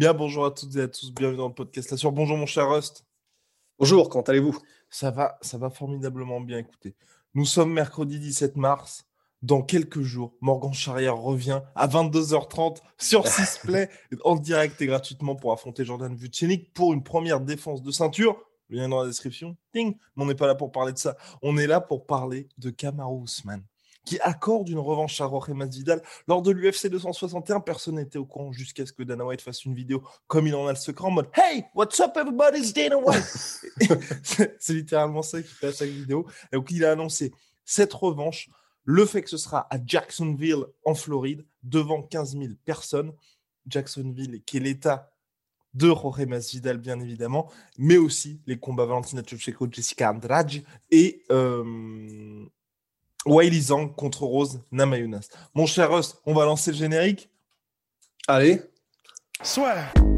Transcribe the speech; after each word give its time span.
Bien, 0.00 0.14
bonjour 0.14 0.46
à 0.46 0.50
toutes 0.50 0.74
et 0.76 0.80
à 0.80 0.88
tous, 0.88 1.12
bienvenue 1.12 1.36
dans 1.36 1.48
le 1.48 1.52
podcast 1.52 1.90
La 1.90 1.98
Sur. 1.98 2.10
Bonjour 2.10 2.38
mon 2.38 2.46
cher 2.46 2.70
Rust. 2.70 3.04
Bonjour, 3.78 4.08
comment 4.08 4.24
allez-vous? 4.24 4.58
Ça 4.88 5.10
va, 5.10 5.36
ça 5.42 5.58
va 5.58 5.68
formidablement 5.68 6.40
bien, 6.40 6.56
écoutez. 6.56 6.94
Nous 7.34 7.44
sommes 7.44 7.70
mercredi 7.70 8.18
17 8.18 8.56
mars. 8.56 9.04
Dans 9.42 9.60
quelques 9.60 10.00
jours, 10.00 10.32
Morgan 10.40 10.72
Charrière 10.72 11.18
revient 11.18 11.60
à 11.74 11.86
22h30 11.86 12.78
sur 12.96 13.24
6play 13.26 13.90
en 14.24 14.36
direct 14.36 14.80
et 14.80 14.86
gratuitement 14.86 15.36
pour 15.36 15.52
affronter 15.52 15.84
Jordan 15.84 16.16
Vucenic 16.16 16.72
pour 16.72 16.94
une 16.94 17.02
première 17.02 17.42
défense 17.42 17.82
de 17.82 17.90
ceinture. 17.90 18.40
Le 18.70 18.78
lien 18.78 18.86
est 18.86 18.88
dans 18.88 19.02
la 19.02 19.08
description. 19.08 19.58
Ding 19.74 19.98
Mais 20.16 20.22
on 20.22 20.26
n'est 20.26 20.34
pas 20.34 20.46
là 20.46 20.54
pour 20.54 20.72
parler 20.72 20.94
de 20.94 20.98
ça. 20.98 21.14
On 21.42 21.58
est 21.58 21.66
là 21.66 21.82
pour 21.82 22.06
parler 22.06 22.48
de 22.56 22.70
Kamaru 22.70 23.24
Usman 23.24 23.62
qui 24.04 24.18
accorde 24.20 24.68
une 24.68 24.78
revanche 24.78 25.20
à 25.20 25.28
Jorge 25.28 25.50
Masvidal 25.50 26.02
lors 26.26 26.42
de 26.42 26.50
l'UFC 26.50 26.88
261. 26.88 27.60
Personne 27.60 27.96
n'était 27.96 28.18
au 28.18 28.24
courant 28.24 28.52
jusqu'à 28.52 28.86
ce 28.86 28.92
que 28.92 29.02
Dana 29.02 29.24
White 29.24 29.42
fasse 29.42 29.64
une 29.64 29.74
vidéo 29.74 30.02
comme 30.26 30.46
il 30.46 30.54
en 30.54 30.66
a 30.66 30.72
le 30.72 30.78
secret 30.78 31.06
en 31.06 31.10
mode 31.10 31.28
Hey, 31.34 31.64
what's 31.74 32.00
up 32.00 32.16
everybody, 32.16 32.60
it's 32.60 32.72
Dana 32.72 32.98
White 32.98 33.24
C'est 34.58 34.74
littéralement 34.74 35.22
ça 35.22 35.42
qui 35.42 35.48
fait 35.48 35.68
à 35.68 35.72
chaque 35.72 35.88
vidéo. 35.88 36.26
Et 36.52 36.56
donc 36.56 36.70
il 36.70 36.84
a 36.84 36.92
annoncé 36.92 37.32
cette 37.64 37.92
revanche, 37.92 38.50
le 38.84 39.04
fait 39.04 39.22
que 39.22 39.30
ce 39.30 39.36
sera 39.36 39.66
à 39.70 39.78
Jacksonville 39.84 40.64
en 40.84 40.94
Floride 40.94 41.46
devant 41.62 42.02
15 42.02 42.36
000 42.38 42.44
personnes. 42.64 43.12
Jacksonville 43.66 44.42
qui 44.44 44.56
est 44.56 44.60
l'état 44.60 45.10
de 45.74 45.88
Jorge 45.88 46.26
Masvidal 46.26 46.78
bien 46.78 46.98
évidemment, 47.00 47.50
mais 47.78 47.96
aussi 47.96 48.40
les 48.46 48.58
combats 48.58 48.86
Valentina 48.86 49.22
Shevchenko, 49.24 49.68
Jessica 49.70 50.10
Andrade 50.10 50.62
et 50.90 51.22
euh, 51.30 51.89
Wiley 53.26 53.60
Zhang 53.60 53.94
contre 53.94 54.24
Rose 54.24 54.60
Namajunas. 54.70 55.28
Mon 55.54 55.66
cher 55.66 55.90
Russ, 55.90 56.16
on 56.26 56.34
va 56.34 56.44
lancer 56.44 56.72
le 56.72 56.76
générique? 56.76 57.30
Allez, 58.26 58.62
Soit. 59.42 60.09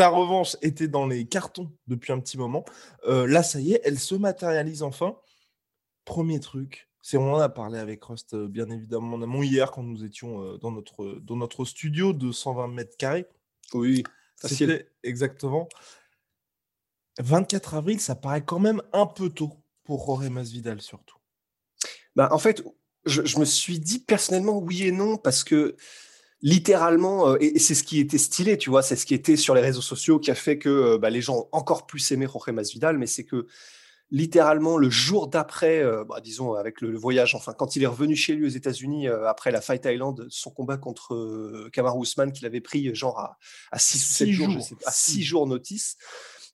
La 0.00 0.08
revanche 0.08 0.56
était 0.62 0.88
dans 0.88 1.06
les 1.06 1.26
cartons 1.26 1.70
depuis 1.86 2.12
un 2.12 2.20
petit 2.20 2.38
moment. 2.38 2.64
Euh, 3.06 3.26
là, 3.26 3.42
ça 3.42 3.60
y 3.60 3.74
est, 3.74 3.80
elle 3.84 3.98
se 3.98 4.14
matérialise 4.14 4.82
enfin. 4.82 5.16
Premier 6.04 6.40
truc, 6.40 6.88
c'est 7.02 7.18
on 7.18 7.34
en 7.34 7.38
a 7.38 7.48
parlé 7.48 7.78
avec 7.78 8.02
Rust, 8.02 8.34
euh, 8.34 8.48
bien 8.48 8.68
évidemment, 8.70 9.14
en 9.16 9.22
amont 9.22 9.42
hier 9.42 9.70
quand 9.70 9.82
nous 9.82 10.04
étions 10.04 10.42
euh, 10.42 10.58
dans, 10.58 10.72
notre, 10.72 11.20
dans 11.22 11.36
notre 11.36 11.64
studio 11.64 12.12
de 12.12 12.32
120 12.32 12.68
mètres 12.68 12.96
carrés. 12.96 13.26
oui, 13.74 14.02
facile. 14.36 14.70
C'était 14.70 14.88
exactement. 15.02 15.68
24 17.18 17.74
avril, 17.74 18.00
ça 18.00 18.14
paraît 18.14 18.44
quand 18.44 18.58
même 18.58 18.82
un 18.92 19.06
peu 19.06 19.28
tôt 19.28 19.52
pour 19.84 20.06
Jorge 20.06 20.30
Masvidal 20.30 20.80
surtout. 20.80 21.18
Bah, 22.16 22.28
en 22.32 22.38
fait, 22.38 22.64
je, 23.04 23.24
je 23.24 23.38
me 23.38 23.44
suis 23.44 23.78
dit 23.78 23.98
personnellement 23.98 24.58
oui 24.58 24.84
et 24.84 24.92
non 24.92 25.18
parce 25.18 25.44
que 25.44 25.76
littéralement, 26.42 27.30
euh, 27.30 27.36
et, 27.40 27.58
c'est 27.58 27.74
ce 27.74 27.84
qui 27.84 28.00
était 28.00 28.18
stylé, 28.18 28.58
tu 28.58 28.70
vois, 28.70 28.82
c'est 28.82 28.96
ce 28.96 29.06
qui 29.06 29.14
était 29.14 29.36
sur 29.36 29.54
les 29.54 29.60
réseaux 29.60 29.82
sociaux 29.82 30.18
qui 30.18 30.30
a 30.30 30.34
fait 30.34 30.58
que 30.58 30.68
euh, 30.68 30.98
bah, 30.98 31.10
les 31.10 31.20
gens 31.20 31.36
ont 31.36 31.48
encore 31.52 31.86
plus 31.86 32.10
aimé 32.12 32.26
Jorge 32.30 32.50
Masvidal, 32.50 32.98
mais 32.98 33.06
c'est 33.06 33.24
que 33.24 33.46
littéralement 34.10 34.76
le 34.76 34.90
jour 34.90 35.28
d'après, 35.28 35.82
euh, 35.82 36.04
bah, 36.04 36.20
disons 36.20 36.54
avec 36.54 36.80
le, 36.80 36.90
le 36.90 36.98
voyage, 36.98 37.34
enfin 37.34 37.52
quand 37.52 37.76
il 37.76 37.82
est 37.82 37.86
revenu 37.86 38.16
chez 38.16 38.34
lui 38.34 38.46
aux 38.46 38.50
États-Unis 38.50 39.08
euh, 39.08 39.28
après 39.28 39.50
la 39.50 39.60
Fight 39.60 39.84
Island, 39.84 40.26
son 40.28 40.50
combat 40.50 40.76
contre 40.76 41.14
euh, 41.14 41.70
Kamaru 41.72 42.02
Usman 42.02 42.32
qu'il 42.32 42.46
avait 42.46 42.60
pris 42.60 42.94
genre 42.94 43.18
à, 43.18 43.38
à 43.70 43.78
6 43.78 43.96
ou 43.96 44.12
7 44.12 44.26
Six 44.26 44.32
jours, 44.32 44.48
je 44.48 44.52
jours, 44.54 44.62
sais 44.62 44.74
pas, 44.76 44.88
à 44.88 44.92
six 44.92 45.12
6 45.12 45.22
jours 45.22 45.46
notice. 45.46 45.96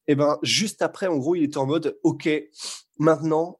Et 0.08 0.14
ben 0.14 0.38
juste 0.42 0.82
après, 0.82 1.08
en 1.08 1.16
gros, 1.16 1.34
il 1.34 1.42
était 1.42 1.58
en 1.58 1.66
mode 1.66 1.98
OK, 2.04 2.28
maintenant 2.98 3.58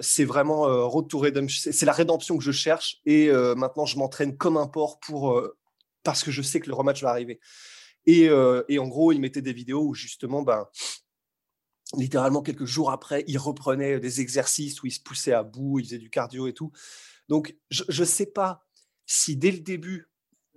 c'est 0.00 0.24
vraiment 0.24 0.62
redemption, 0.62 1.70
c'est 1.70 1.84
la 1.84 1.92
rédemption 1.92 2.38
que 2.38 2.42
je 2.42 2.50
cherche 2.50 3.02
et 3.04 3.30
maintenant 3.30 3.84
je 3.84 3.98
m'entraîne 3.98 4.38
comme 4.38 4.56
un 4.56 4.66
porc 4.66 5.00
pour 5.00 5.38
parce 6.02 6.22
que 6.22 6.30
je 6.30 6.42
sais 6.42 6.60
que 6.60 6.68
le 6.68 6.74
rematch 6.74 7.02
va 7.02 7.10
arriver. 7.10 7.40
Et, 8.06 8.28
euh, 8.28 8.62
et 8.68 8.78
en 8.78 8.88
gros, 8.88 9.12
il 9.12 9.20
mettait 9.20 9.42
des 9.42 9.52
vidéos 9.52 9.82
où 9.82 9.94
justement, 9.94 10.42
ben, 10.42 10.66
littéralement 11.96 12.42
quelques 12.42 12.64
jours 12.64 12.90
après, 12.90 13.24
il 13.26 13.38
reprenait 13.38 14.00
des 14.00 14.20
exercices 14.20 14.82
où 14.82 14.86
il 14.86 14.92
se 14.92 15.00
poussait 15.00 15.32
à 15.32 15.42
bout, 15.42 15.78
il 15.78 15.84
faisait 15.84 15.98
du 15.98 16.10
cardio 16.10 16.46
et 16.46 16.52
tout. 16.52 16.72
Donc, 17.28 17.56
je 17.70 17.84
ne 17.88 18.06
sais 18.06 18.26
pas 18.26 18.64
si 19.06 19.36
dès 19.36 19.50
le 19.50 19.60
début, 19.60 20.08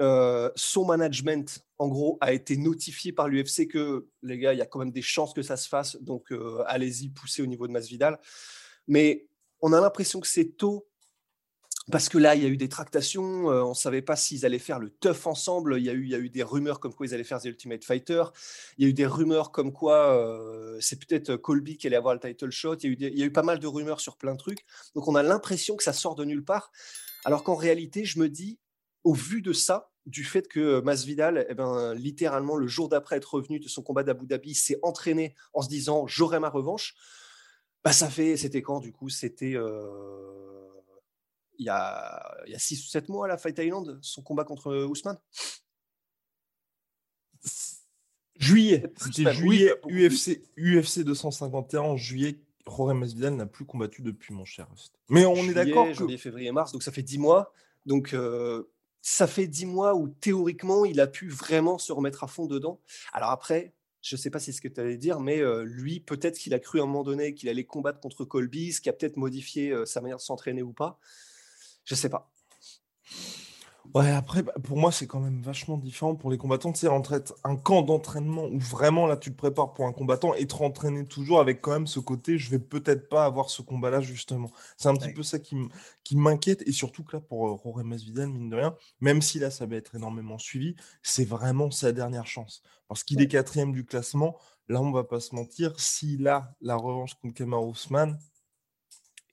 euh, 0.01 0.49
son 0.55 0.85
management, 0.85 1.63
en 1.77 1.87
gros, 1.87 2.17
a 2.21 2.33
été 2.33 2.57
notifié 2.57 3.11
par 3.11 3.27
l'UFC 3.27 3.67
que, 3.67 4.07
les 4.23 4.37
gars, 4.37 4.53
il 4.53 4.59
y 4.59 4.61
a 4.61 4.65
quand 4.65 4.79
même 4.79 4.91
des 4.91 5.01
chances 5.01 5.33
que 5.33 5.41
ça 5.41 5.57
se 5.57 5.69
fasse, 5.69 5.95
donc 6.01 6.31
euh, 6.31 6.63
allez-y, 6.67 7.09
poussez 7.09 7.41
au 7.41 7.45
niveau 7.45 7.67
de 7.67 7.71
Masvidal. 7.71 8.19
Mais 8.87 9.27
on 9.61 9.73
a 9.73 9.79
l'impression 9.79 10.19
que 10.19 10.27
c'est 10.27 10.57
tôt 10.57 10.87
parce 11.91 12.09
que 12.09 12.17
là, 12.17 12.35
il 12.35 12.41
y 12.41 12.45
a 12.45 12.49
eu 12.49 12.57
des 12.57 12.69
tractations, 12.69 13.51
euh, 13.51 13.63
on 13.63 13.69
ne 13.69 13.73
savait 13.75 14.01
pas 14.01 14.15
s'ils 14.15 14.45
allaient 14.45 14.57
faire 14.57 14.79
le 14.79 14.89
tough 14.89 15.25
ensemble. 15.27 15.77
Il 15.77 15.83
y, 15.83 15.89
a 15.89 15.93
eu, 15.93 16.03
il 16.03 16.09
y 16.09 16.15
a 16.15 16.19
eu 16.19 16.29
des 16.29 16.41
rumeurs 16.41 16.79
comme 16.79 16.93
quoi 16.93 17.05
ils 17.05 17.13
allaient 17.13 17.23
faire 17.23 17.39
The 17.39 17.45
Ultimate 17.45 17.83
Fighter. 17.83 18.23
Il 18.77 18.83
y 18.83 18.87
a 18.87 18.89
eu 18.89 18.93
des 18.93 19.05
rumeurs 19.05 19.51
comme 19.51 19.71
quoi 19.71 20.17
euh, 20.17 20.77
c'est 20.81 20.99
peut-être 20.99 21.35
Colby 21.35 21.77
qui 21.77 21.85
allait 21.85 21.95
avoir 21.95 22.15
le 22.15 22.19
title 22.19 22.49
shot. 22.49 22.77
Il 22.81 22.99
y, 22.99 23.05
a 23.05 23.09
eu 23.09 23.11
il 23.13 23.19
y 23.19 23.23
a 23.23 23.25
eu 23.25 23.31
pas 23.31 23.43
mal 23.43 23.59
de 23.59 23.67
rumeurs 23.67 23.99
sur 23.99 24.17
plein 24.17 24.33
de 24.33 24.39
trucs. 24.39 24.65
Donc 24.95 25.07
on 25.07 25.13
a 25.15 25.21
l'impression 25.21 25.75
que 25.75 25.83
ça 25.83 25.93
sort 25.93 26.15
de 26.15 26.25
nulle 26.25 26.43
part. 26.43 26.71
Alors 27.23 27.43
qu'en 27.43 27.55
réalité, 27.55 28.03
je 28.03 28.19
me 28.19 28.29
dis, 28.29 28.59
au 29.03 29.13
vu 29.13 29.43
de 29.43 29.53
ça, 29.53 29.91
du 30.05 30.23
fait 30.23 30.47
que 30.47 30.81
Masvidal, 30.81 31.45
eh 31.49 31.53
ben, 31.53 31.93
littéralement, 31.93 32.55
le 32.55 32.67
jour 32.67 32.89
d'après 32.89 33.17
être 33.17 33.35
revenu 33.35 33.59
de 33.59 33.67
son 33.67 33.81
combat 33.81 34.03
d'Abu 34.03 34.25
Dhabi, 34.27 34.53
s'est 34.53 34.79
entraîné 34.83 35.35
en 35.53 35.61
se 35.61 35.69
disant 35.69 36.07
j'aurai 36.07 36.39
ma 36.39 36.49
revanche. 36.49 36.95
Bah, 37.83 37.91
ça 37.91 38.09
fait, 38.09 38.37
c'était 38.37 38.61
quand 38.61 38.79
du 38.79 38.91
coup? 38.91 39.09
C'était 39.09 39.53
euh, 39.55 40.64
il 41.59 41.65
y 41.65 41.69
a 41.69 42.35
il 42.45 42.51
y 42.51 42.55
a 42.55 42.59
6 42.59 42.85
ou 42.85 42.87
7 42.89 43.09
mois 43.09 43.25
à 43.25 43.27
la 43.27 43.37
Fight 43.37 43.57
Island, 43.59 43.97
son 44.01 44.21
combat 44.21 44.43
contre 44.43 44.73
Ousmane. 44.85 45.19
Juillet, 48.37 48.91
c'était 48.97 49.33
juillet, 49.33 49.73
oui, 49.85 50.07
UFC, 50.07 50.41
UFC 50.57 50.99
251 50.99 51.81
en 51.81 51.97
juillet. 51.97 52.39
Jorge 52.67 52.93
Masvidal 52.93 53.35
n'a 53.35 53.45
plus 53.45 53.65
combattu 53.65 54.01
depuis, 54.01 54.33
mon 54.33 54.43
cher 54.43 54.67
Rust. 54.71 54.93
Mais 55.09 55.25
on 55.25 55.35
est 55.35 55.53
d'accord 55.53 55.87
que 55.87 55.93
Janvier, 55.93 56.17
février, 56.17 56.51
mars, 56.51 56.71
donc 56.71 56.83
ça 56.83 56.91
fait 56.91 57.03
10 57.03 57.19
mois. 57.19 57.53
Donc 57.85 58.13
euh, 58.13 58.63
ça 59.01 59.27
fait 59.27 59.47
10 59.47 59.67
mois 59.67 59.95
où 59.95 60.07
théoriquement 60.07 60.83
il 60.83 60.99
a 60.99 61.07
pu 61.07 61.29
vraiment 61.29 61.77
se 61.77 61.93
remettre 61.93 62.23
à 62.23 62.27
fond 62.27 62.47
dedans. 62.47 62.81
Alors 63.13 63.29
après, 63.29 63.73
je 64.01 64.15
ne 64.15 64.19
sais 64.19 64.29
pas 64.29 64.39
si 64.39 64.45
c'est 64.45 64.57
ce 64.57 64.61
que 64.61 64.67
tu 64.67 64.81
allais 64.81 64.97
dire, 64.97 65.19
mais 65.19 65.39
euh, 65.39 65.63
lui, 65.63 65.99
peut-être 65.99 66.37
qu'il 66.37 66.53
a 66.53 66.59
cru 66.59 66.79
à 66.79 66.83
un 66.83 66.85
moment 66.87 67.03
donné 67.03 67.33
qu'il 67.33 67.49
allait 67.49 67.65
combattre 67.65 67.99
contre 67.99 68.25
Colby, 68.25 68.73
ce 68.73 68.81
qui 68.81 68.89
a 68.89 68.93
peut-être 68.93 69.17
modifié 69.17 69.71
euh, 69.71 69.85
sa 69.85 70.01
manière 70.01 70.17
de 70.17 70.21
s'entraîner 70.21 70.63
ou 70.63 70.73
pas. 70.73 70.99
Je 71.85 71.95
sais 71.95 72.09
pas. 72.09 72.31
Ouais, 73.93 74.11
après, 74.11 74.43
bah, 74.43 74.51
pour 74.61 74.77
moi, 74.77 74.91
c'est 74.91 75.07
quand 75.07 75.21
même 75.21 75.41
vachement 75.41 75.77
différent 75.77 76.15
pour 76.15 76.29
les 76.29 76.37
combattants. 76.37 76.73
Tu 76.73 76.79
sais, 76.79 76.87
entre 76.89 77.13
être 77.13 77.33
un 77.45 77.55
camp 77.55 77.81
d'entraînement 77.81 78.43
où 78.45 78.59
vraiment 78.59 79.07
là, 79.07 79.15
tu 79.15 79.31
te 79.31 79.37
prépares 79.37 79.73
pour 79.73 79.85
un 79.85 79.93
combattant 79.93 80.33
et 80.33 80.45
te 80.47 80.55
rentraîner 80.55 81.05
toujours 81.05 81.39
avec 81.39 81.61
quand 81.61 81.71
même 81.71 81.87
ce 81.87 82.01
côté, 82.01 82.37
je 82.37 82.49
vais 82.49 82.59
peut-être 82.59 83.07
pas 83.07 83.23
avoir 83.23 83.49
ce 83.49 83.61
combat-là, 83.61 84.01
justement. 84.01 84.51
C'est 84.75 84.89
un 84.89 84.95
petit 84.95 85.13
peu 85.13 85.23
ça 85.23 85.39
qui 85.39 86.15
m'inquiète. 86.17 86.61
Et 86.67 86.73
surtout 86.73 87.05
que 87.05 87.15
là, 87.15 87.21
pour 87.21 87.47
euh, 87.47 87.57
Jorge 87.63 87.83
Masvidal, 87.83 88.27
mine 88.27 88.49
de 88.49 88.55
rien, 88.57 88.75
même 88.99 89.21
si 89.21 89.39
là, 89.39 89.49
ça 89.49 89.65
va 89.65 89.77
être 89.77 89.95
énormément 89.95 90.39
suivi, 90.39 90.75
c'est 91.01 91.25
vraiment 91.25 91.71
sa 91.71 91.93
dernière 91.93 92.27
chance. 92.27 92.63
Parce 92.89 93.03
qu'il 93.03 93.21
est 93.21 93.27
quatrième 93.27 93.71
du 93.71 93.85
classement. 93.85 94.37
Là, 94.67 94.81
on 94.81 94.91
va 94.91 95.05
pas 95.05 95.21
se 95.21 95.33
mentir. 95.35 95.79
S'il 95.79 96.27
a 96.27 96.53
la 96.59 96.75
revanche 96.75 97.13
contre 97.15 97.35
Kamaru 97.35 97.71
Usman, 97.71 98.17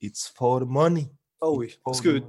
it's 0.01 0.31
for 0.33 0.61
the 0.61 0.65
money. 0.65 1.11
Oh 1.45 1.55
oui, 1.57 1.75
parce 1.83 1.99
que 2.01 2.21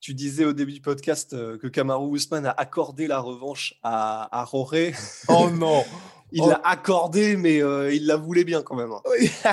tu 0.00 0.14
disais 0.14 0.44
au 0.44 0.52
début 0.52 0.72
du 0.72 0.80
podcast 0.80 1.32
euh, 1.32 1.58
que 1.58 1.66
Kamaru 1.68 2.16
Usman 2.16 2.44
a 2.46 2.50
accordé 2.50 3.06
la 3.06 3.20
revanche 3.20 3.74
à, 3.82 4.40
à 4.40 4.44
Jorge. 4.50 4.92
Oh 5.28 5.48
non! 5.50 5.84
Il 6.32 6.42
Oh. 6.42 6.50
l'a 6.50 6.60
accordé, 6.62 7.36
mais 7.38 7.62
euh, 7.62 7.90
il 7.94 8.04
la 8.06 8.16
voulait 8.16 8.44
bien 8.44 8.62
quand 8.62 8.76
même. 8.76 8.92
hein. 8.92 9.00
Oui. 9.10 9.30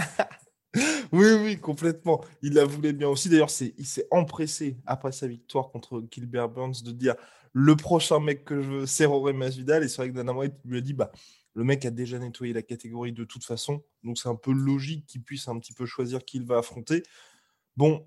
Oui, 1.14 1.28
oui, 1.42 1.58
complètement. 1.58 2.22
Il 2.42 2.54
la 2.56 2.66
voulait 2.66 2.92
bien 2.92 3.08
aussi. 3.08 3.30
D'ailleurs, 3.30 3.50
il 3.78 3.86
s'est 3.86 4.08
empressé 4.12 4.76
après 4.86 5.14
sa 5.14 5.26
victoire 5.26 5.70
contre 5.70 6.04
Gilbert 6.12 6.50
Burns 6.50 6.82
de 6.84 6.92
dire 6.92 7.16
le 7.54 7.78
prochain 7.78 8.20
mec 8.20 8.44
que 8.44 8.62
je 8.62 8.70
veux, 8.70 8.86
c'est 8.86 9.06
Rory 9.06 9.32
Masvidal. 9.32 9.84
Et 9.84 9.88
c'est 9.88 9.98
vrai 10.02 10.10
que 10.10 10.16
Dana 10.16 10.34
White 10.34 10.56
lui 10.66 10.80
a 10.80 10.82
dit 10.82 10.92
bah, 10.94 11.12
le 11.54 11.64
mec 11.64 11.86
a 11.86 11.92
déjà 11.92 12.20
nettoyé 12.20 12.52
la 12.52 12.62
catégorie 12.62 13.14
de 13.14 13.24
toute 13.24 13.46
façon. 13.46 13.82
Donc, 14.04 14.18
c'est 14.18 14.28
un 14.28 14.36
peu 14.36 14.52
logique 14.52 15.06
qu'il 15.06 15.24
puisse 15.24 15.48
un 15.48 15.58
petit 15.60 15.72
peu 15.72 15.86
choisir 15.86 16.26
qui 16.26 16.38
il 16.38 16.46
va 16.46 16.58
affronter. 16.58 17.04
Bon, 17.78 18.06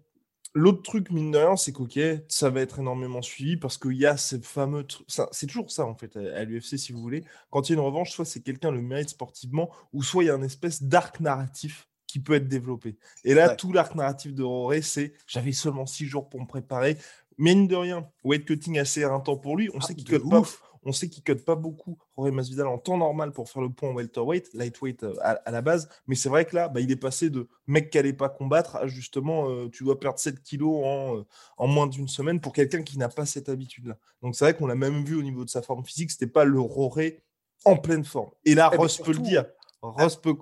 L'autre 0.55 0.83
truc, 0.83 1.11
mine 1.11 1.31
de 1.31 1.39
rien, 1.39 1.57
c'est 1.57 1.73
qu'ok, 1.73 1.99
ça 2.29 2.51
va 2.51 2.61
être 2.61 2.79
énormément 2.79 3.23
suivi 3.23 3.57
parce 3.57 3.77
qu'il 3.79 3.93
y 3.93 4.07
a 4.07 4.17
ces 4.17 4.41
fameux 4.41 4.85
trucs. 4.85 5.07
C'est 5.31 5.47
toujours 5.47 5.71
ça, 5.71 5.85
en 5.85 5.95
fait, 5.95 6.17
à, 6.17 6.45
l'UFC, 6.45 6.79
si 6.79 6.93
vous 6.93 7.01
voulez. 7.01 7.25
Quand 7.51 7.69
il 7.69 7.73
y 7.73 7.75
a 7.77 7.79
une 7.81 7.87
revanche, 7.87 8.13
soit 8.13 8.25
c'est 8.25 8.41
quelqu'un 8.41 8.71
le 8.71 8.81
mérite 8.81 9.11
sportivement, 9.11 9.71
ou 9.93 10.03
soit 10.03 10.25
il 10.25 10.27
y 10.29 10.31
a 10.31 10.35
une 10.35 10.45
espèce 10.45 10.83
d'arc 10.83 11.21
narratif 11.21 11.89
qui 12.07 12.21
peut 12.21 12.35
être 12.35 12.49
développé. 12.49 12.97
Et 13.25 13.35
là, 13.35 13.55
tout 13.55 13.73
l'arc 13.73 13.95
narratif 13.95 14.35
de 14.35 14.43
Roré, 14.43 14.81
c'est 14.81 15.13
j'avais 15.27 15.53
seulement 15.53 15.87
six 15.87 16.07
jours 16.07 16.29
pour 16.29 16.41
me 16.41 16.47
préparer. 16.47 16.97
Mine 17.37 17.69
de 17.69 17.77
rien, 17.77 18.09
weight 18.25 18.45
cutting 18.45 18.79
assez 18.79 19.03
temps 19.03 19.37
pour 19.37 19.57
lui. 19.57 19.71
On 19.75 19.79
ah, 19.79 19.87
sait 19.87 19.95
qu'il 19.95 20.05
cut 20.05 20.19
pas. 20.29 20.43
On 20.89 20.93
sait 20.93 21.11
qu'il 21.11 21.23
cut 21.23 21.35
pas 21.35 21.55
beaucoup 21.55 21.99
Jorge 22.17 22.31
Masvidal 22.31 22.67
en 22.67 22.79
temps 22.79 22.97
normal 22.97 23.33
pour 23.33 23.51
faire 23.51 23.61
le 23.61 23.69
point 23.69 23.93
welterweight, 23.93 24.55
lightweight 24.55 25.03
euh, 25.03 25.15
à, 25.21 25.51
la 25.51 25.61
base. 25.61 25.87
Mais 26.07 26.15
c'est 26.15 26.31
vrai 26.31 26.47
que 26.47 26.57
là, 26.57 26.69
bah, 26.69 26.81
il 26.81 26.91
est 26.91 26.97
passé 26.97 27.29
de 27.29 27.47
mec 27.67 27.91
qui 27.91 27.99
n'allait 27.99 28.15
pas 28.15 28.31
combattre 28.31 28.77
à 28.77 28.87
justement, 28.87 29.51
euh, 29.51 29.69
tu 29.69 29.85
dois 29.85 30.01
perdre 30.01 30.19
7 30.19 30.43
kilos 30.43 30.83
en, 30.83 31.19
euh, 31.19 31.27
en 31.59 31.67
moins 31.67 31.89
d'une 31.89 32.09
semaine 32.09 32.41
pour 32.41 32.55
quelqu'un 32.55 32.83
qui 32.83 32.97
n'a 32.97 33.11
pas 33.11 33.27
cette 33.27 33.51
habitude-là. 33.51 33.99
Donc 34.23 34.35
c'est 34.35 34.47
vrai 34.47 34.57
qu'on 34.57 34.67
l'a 34.67 34.77
même 34.77 35.05
vu 35.05 35.15
au 35.15 35.23
niveau 35.23 35.45
de 35.45 35.51
sa 35.51 35.61
forme 35.61 35.85
physique, 35.85 36.11
c'était 36.11 36.27
pas 36.27 36.47
le 36.47 36.59
Roré 36.59 37.23
en 37.67 37.77
pleine 37.77 38.07
forme. 38.07 38.31
Et 38.47 38.55
là, 38.55 38.71
eh 38.73 38.77
ben, 38.77 38.83
Ross 38.83 38.97
peut 38.97 39.13
le 39.13 39.19
dire. 39.19 39.45
Ross 39.83 40.17
peut, 40.17 40.37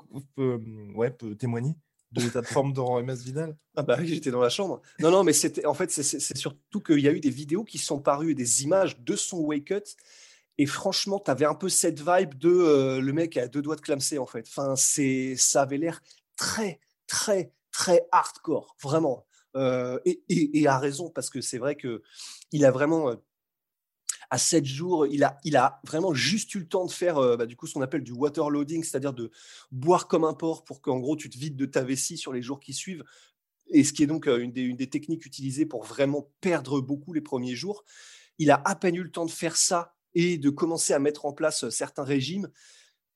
ouais, 0.95 1.11
peut 1.11 1.35
témoigner 1.35 1.75
de 2.13 2.21
l'état 2.23 2.41
de 2.41 2.47
forme 2.47 2.73
de 2.73 2.81
Rory 2.81 3.03
Masvidal 3.03 3.57
Ah 3.75 3.83
bah 3.83 3.97
oui, 3.99 4.07
j'étais 4.07 4.31
dans 4.31 4.41
la 4.41 4.49
chambre. 4.49 4.81
Non, 5.01 5.11
non, 5.11 5.25
mais 5.25 5.33
c'était 5.33 5.67
en 5.67 5.75
fait, 5.75 5.91
c'est 5.91 6.37
surtout 6.37 6.81
qu'il 6.81 7.01
y 7.01 7.09
a 7.09 7.13
eu 7.13 7.21
des 7.21 7.31
vidéos 7.31 7.65
qui 7.65 7.79
sont 7.79 7.99
parues 7.99 8.31
et 8.31 8.35
des 8.35 8.63
images 8.63 9.01
de 9.01 9.17
son 9.17 9.39
wake 9.39 9.73
up 9.73 9.85
et 10.59 10.67
franchement, 10.67 11.21
tu 11.23 11.31
avais 11.31 11.45
un 11.45 11.55
peu 11.55 11.69
cette 11.69 12.01
vibe 12.01 12.35
de 12.35 12.49
euh, 12.49 13.01
le 13.01 13.13
mec 13.13 13.37
a 13.37 13.47
deux 13.47 13.61
doigts 13.61 13.77
de 13.77 13.83
clamser, 13.83 14.19
en 14.19 14.27
fait. 14.27 14.47
Enfin, 14.49 14.75
ça 14.77 15.63
avait 15.63 15.77
l'air 15.77 16.03
très, 16.37 16.81
très, 17.07 17.53
très 17.73 18.07
hardcore, 18.11 18.77
vraiment. 18.83 19.27
Euh, 19.55 19.99
et, 20.05 20.67
a 20.67 20.79
raison, 20.79 21.11
parce 21.11 21.31
que 21.31 21.41
c'est 21.41 21.59
vrai 21.59 21.77
que 21.77 22.03
il 22.53 22.65
a 22.65 22.71
vraiment, 22.71 23.11
euh, 23.11 23.17
à 24.31 24.39
sept 24.39 24.65
jours, 24.65 25.07
il 25.07 25.25
a, 25.25 25.39
il 25.45 25.57
a 25.57 25.81
vraiment 25.85 26.15
juste 26.15 26.55
eu 26.55 26.61
le 26.61 26.69
temps 26.69 26.87
de 26.87 26.91
faire 26.91 27.21
bah, 27.37 27.47
du 27.47 27.55
coup 27.55 27.67
ce 27.67 27.75
qu'on 27.75 27.83
appelle 27.83 28.03
du 28.03 28.13
water 28.13 28.51
loading, 28.51 28.83
c'est-à-dire 28.83 29.13
de 29.13 29.31
boire 29.71 30.09
comme 30.09 30.25
un 30.25 30.35
porc 30.35 30.65
pour 30.65 30.81
qu'en 30.81 30.99
gros 30.99 31.17
tu 31.17 31.31
te 31.31 31.39
vides 31.39 31.57
de 31.57 31.67
ta 31.67 31.85
vessie 31.85 32.19
sur 32.19 32.33
les 32.33 32.43
jours 32.43 32.59
qui 32.59 32.73
suivent. 32.73 33.05
Et 33.69 33.85
ce 33.85 33.93
qui 33.93 34.03
est 34.03 34.07
donc 34.07 34.27
une 34.27 34.53
des 34.53 34.91
techniques 34.91 35.27
utilisées 35.27 35.65
pour 35.65 35.85
vraiment 35.85 36.29
perdre 36.41 36.81
beaucoup 36.81 37.13
les 37.13 37.21
premiers 37.21 37.55
jours. 37.55 37.85
Il 38.39 38.51
a 38.51 38.61
à 38.65 38.75
peine 38.75 38.97
eu 38.97 39.03
le 39.03 39.11
temps 39.11 39.27
de 39.27 39.31
faire 39.31 39.57
ça 39.57 39.96
et 40.19 40.39
de 40.39 40.49
commencer 40.49 40.95
à 40.95 40.99
mettre 40.99 41.27
en 41.27 41.35
place 41.35 41.69
certains 41.69 42.03
régimes 42.03 42.49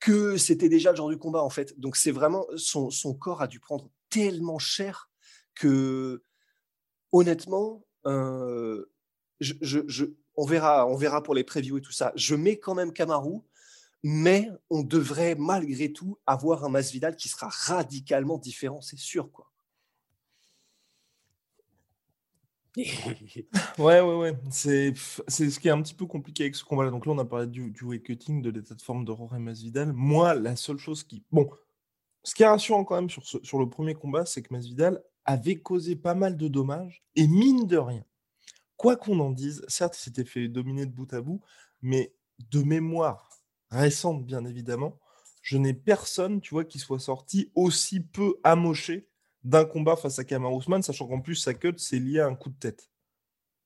que 0.01 0.37
c'était 0.37 0.69
déjà 0.69 0.91
le 0.91 0.97
genre 0.99 1.09
du 1.09 1.17
combat 1.17 1.43
en 1.43 1.49
fait. 1.49 1.81
Donc 1.81 1.97
c'est 1.97 2.11
vraiment 2.11 2.47
son, 2.57 2.91
corps 3.15 3.41
a 3.41 3.47
dû 3.49 3.59
prendre 3.59 3.91
tellement 4.11 4.59
cher 4.59 5.11
que 5.55 6.23
honnêtement, 7.11 7.87
euh, 8.07 8.85
on 10.37 10.45
verra 10.45 11.23
pour 11.23 11.35
les 11.35 11.43
previews 11.45 11.79
et 11.79 11.81
tout 11.81 11.91
ça. 11.91 12.13
Je 12.17 12.35
mets 12.35 12.59
quand 12.59 12.75
même 12.75 12.93
Kamaru, 12.93 13.41
mais 14.03 14.51
on 14.69 14.83
devrait 14.83 15.37
malgré 15.37 15.93
tout 15.93 16.19
avoir 16.27 16.65
un 16.65 16.69
Masvidal 16.69 17.17
qui 17.17 17.31
sera 17.31 17.49
radicalement 17.49 18.37
différent, 18.37 18.83
c'est 18.83 18.99
sûr 18.99 19.33
quoi. 19.33 19.50
ouais, 23.79 24.01
ouais, 24.01 24.17
ouais. 24.17 24.37
C'est, 24.51 24.95
c'est 25.29 25.51
ce 25.51 25.59
qui 25.59 25.69
est 25.69 25.73
un 25.73 25.83
petit 25.83 25.95
peu 25.95 26.07
compliqué 26.07 26.45
avec 26.45 26.57
ce 26.57 26.65
combat-là. 26.65 26.91
Donc 26.91 27.07
là, 27.07 27.13
on 27.13 27.19
a 27.19 27.25
parlé 27.25 27.47
du, 27.47 27.71
du 27.71 27.85
weight 27.85 28.03
cutting, 28.03 28.43
de 28.43 28.51
l'état 28.51 28.75
de 28.75 28.83
forme 28.83 29.05
de 29.05 29.11
Rory 29.11 29.41
Masvidal. 29.41 29.93
Moi, 29.93 30.35
la 30.35 30.57
seule 30.57 30.79
chose 30.79 31.03
qui. 31.03 31.25
Bon, 31.33 31.51
ce 32.23 32.35
qui 32.35 32.43
est 32.43 32.47
rassurant 32.47 32.85
quand 32.85 32.97
même 32.97 33.11
sur, 33.11 33.25
sur 33.25 33.59
le 33.59 33.69
premier 33.69 33.95
combat, 33.95 34.25
c'est 34.27 34.43
que 34.43 34.53
Masvidal 34.53 35.03
avait 35.25 35.57
causé 35.57 35.97
pas 35.97 36.15
mal 36.15 36.37
de 36.37 36.49
dommages. 36.49 37.03
Et 37.17 37.27
mine 37.27 37.67
de 37.67 37.77
rien, 37.77 38.05
quoi 38.77 38.97
qu'on 38.97 39.21
en 39.21 39.31
dise, 39.31 39.65
certes, 39.69 39.97
il 39.99 40.03
s'était 40.03 40.25
fait 40.25 40.49
dominer 40.49 40.87
de 40.87 40.93
bout 40.93 41.13
à 41.13 41.21
bout, 41.21 41.43
mais 41.83 42.15
de 42.51 42.63
mémoire 42.63 43.29
récente, 43.71 44.25
bien 44.25 44.45
évidemment, 44.45 44.99
je 45.43 45.57
n'ai 45.57 45.75
personne, 45.75 46.41
tu 46.41 46.55
vois, 46.55 46.65
qui 46.65 46.79
soit 46.79 46.99
sorti 46.99 47.51
aussi 47.55 48.01
peu 48.01 48.37
amoché 48.45 49.10
d'un 49.45 49.65
combat 49.65 49.97
face 49.97 50.19
à 50.19 50.25
Kamar 50.25 50.53
Ousmane, 50.53 50.83
sachant 50.83 51.07
qu'en 51.07 51.21
plus 51.21 51.37
sa 51.37 51.55
cut, 51.55 51.75
c'est 51.79 51.99
lié 51.99 52.21
à 52.21 52.27
un 52.27 52.35
coup 52.35 52.51
de 52.51 52.59
tête. 52.59 52.91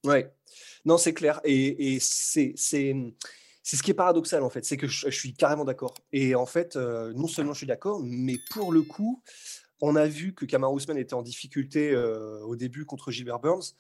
Ouais, 0.05 0.33
non, 0.85 0.99
c'est 0.99 1.15
clair. 1.15 1.41
Et, 1.45 1.99
c'est, 2.01 2.55
ce 2.57 3.83
qui 3.83 3.91
est 3.91 3.95
paradoxal, 3.95 4.43
en 4.43 4.51
fait. 4.51 4.65
C'est 4.65 4.77
que 4.77 4.87
je, 4.87 5.09
suis 5.11 5.35
carrément 5.35 5.65
d'accord. 5.65 5.95
Et 6.13 6.35
en 6.35 6.47
fait, 6.47 6.77
euh, 6.77 7.13
non 7.15 7.27
seulement 7.27 7.55
je 7.55 7.59
suis 7.59 7.67
d'accord, 7.67 8.01
mais 8.05 8.37
pour 8.51 8.73
le 8.73 8.83
coup, 8.83 9.23
on 9.81 9.97
a 9.97 10.07
vu 10.07 10.35
que 10.35 10.45
Kamar 10.45 10.73
Ousmane 10.73 10.99
était 10.99 11.15
en 11.15 11.23
difficulté 11.23 11.91
euh, 11.91 12.41
au 12.41 12.57
début 12.57 12.85
contre 12.85 13.11
Gilbert 13.11 13.41
Burns. 13.41 13.75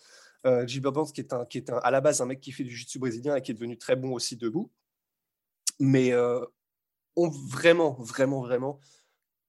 Euh, 0.46 0.66
Gilbert 0.66 0.92
Burns, 0.92 1.12
qui 1.12 1.20
est, 1.20 1.32
un, 1.32 1.44
qui 1.44 1.58
est 1.58 1.70
un, 1.70 1.76
à 1.78 1.90
la 1.90 2.00
base 2.00 2.20
un 2.20 2.26
mec 2.26 2.40
qui 2.40 2.52
fait 2.52 2.64
du 2.64 2.70
jiu-jitsu 2.70 2.98
brésilien 2.98 3.36
et 3.36 3.42
qui 3.42 3.50
est 3.50 3.54
devenu 3.54 3.78
très 3.78 3.96
bon 3.96 4.12
aussi 4.12 4.36
debout. 4.36 4.70
Mais 5.78 6.14
on, 7.16 7.28
vraiment, 7.28 7.92
vraiment, 8.00 8.40
vraiment, 8.40 8.80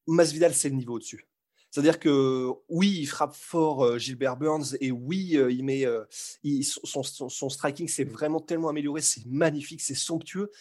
Masvidal, 0.07 0.53
c'est 0.53 0.69
le 0.69 0.75
niveau 0.75 0.95
au-dessus. 0.95 1.27
C'est-à-dire 1.75 2.00
que 2.00 2.54
oui, 2.69 3.00
il 3.01 3.06
frappe 3.06 3.36
fort 3.36 3.83
euh, 3.83 3.98
Gilbert 3.98 4.38
Burns 4.38 4.77
et 4.80 4.92
oui, 4.92 5.36
euh, 5.36 5.51
il 5.51 5.66
met 5.66 5.86
euh, 5.86 6.06
son, 6.86 7.50
striking 7.50 7.89
s'est 7.89 8.06
vraiment 8.06 8.39
tellement 8.39 8.69
amélioré, 8.69 9.01
c'est 9.01 9.25
magnifique, 9.25 9.81
c'est 9.81 9.94
somptueux. 9.94 10.51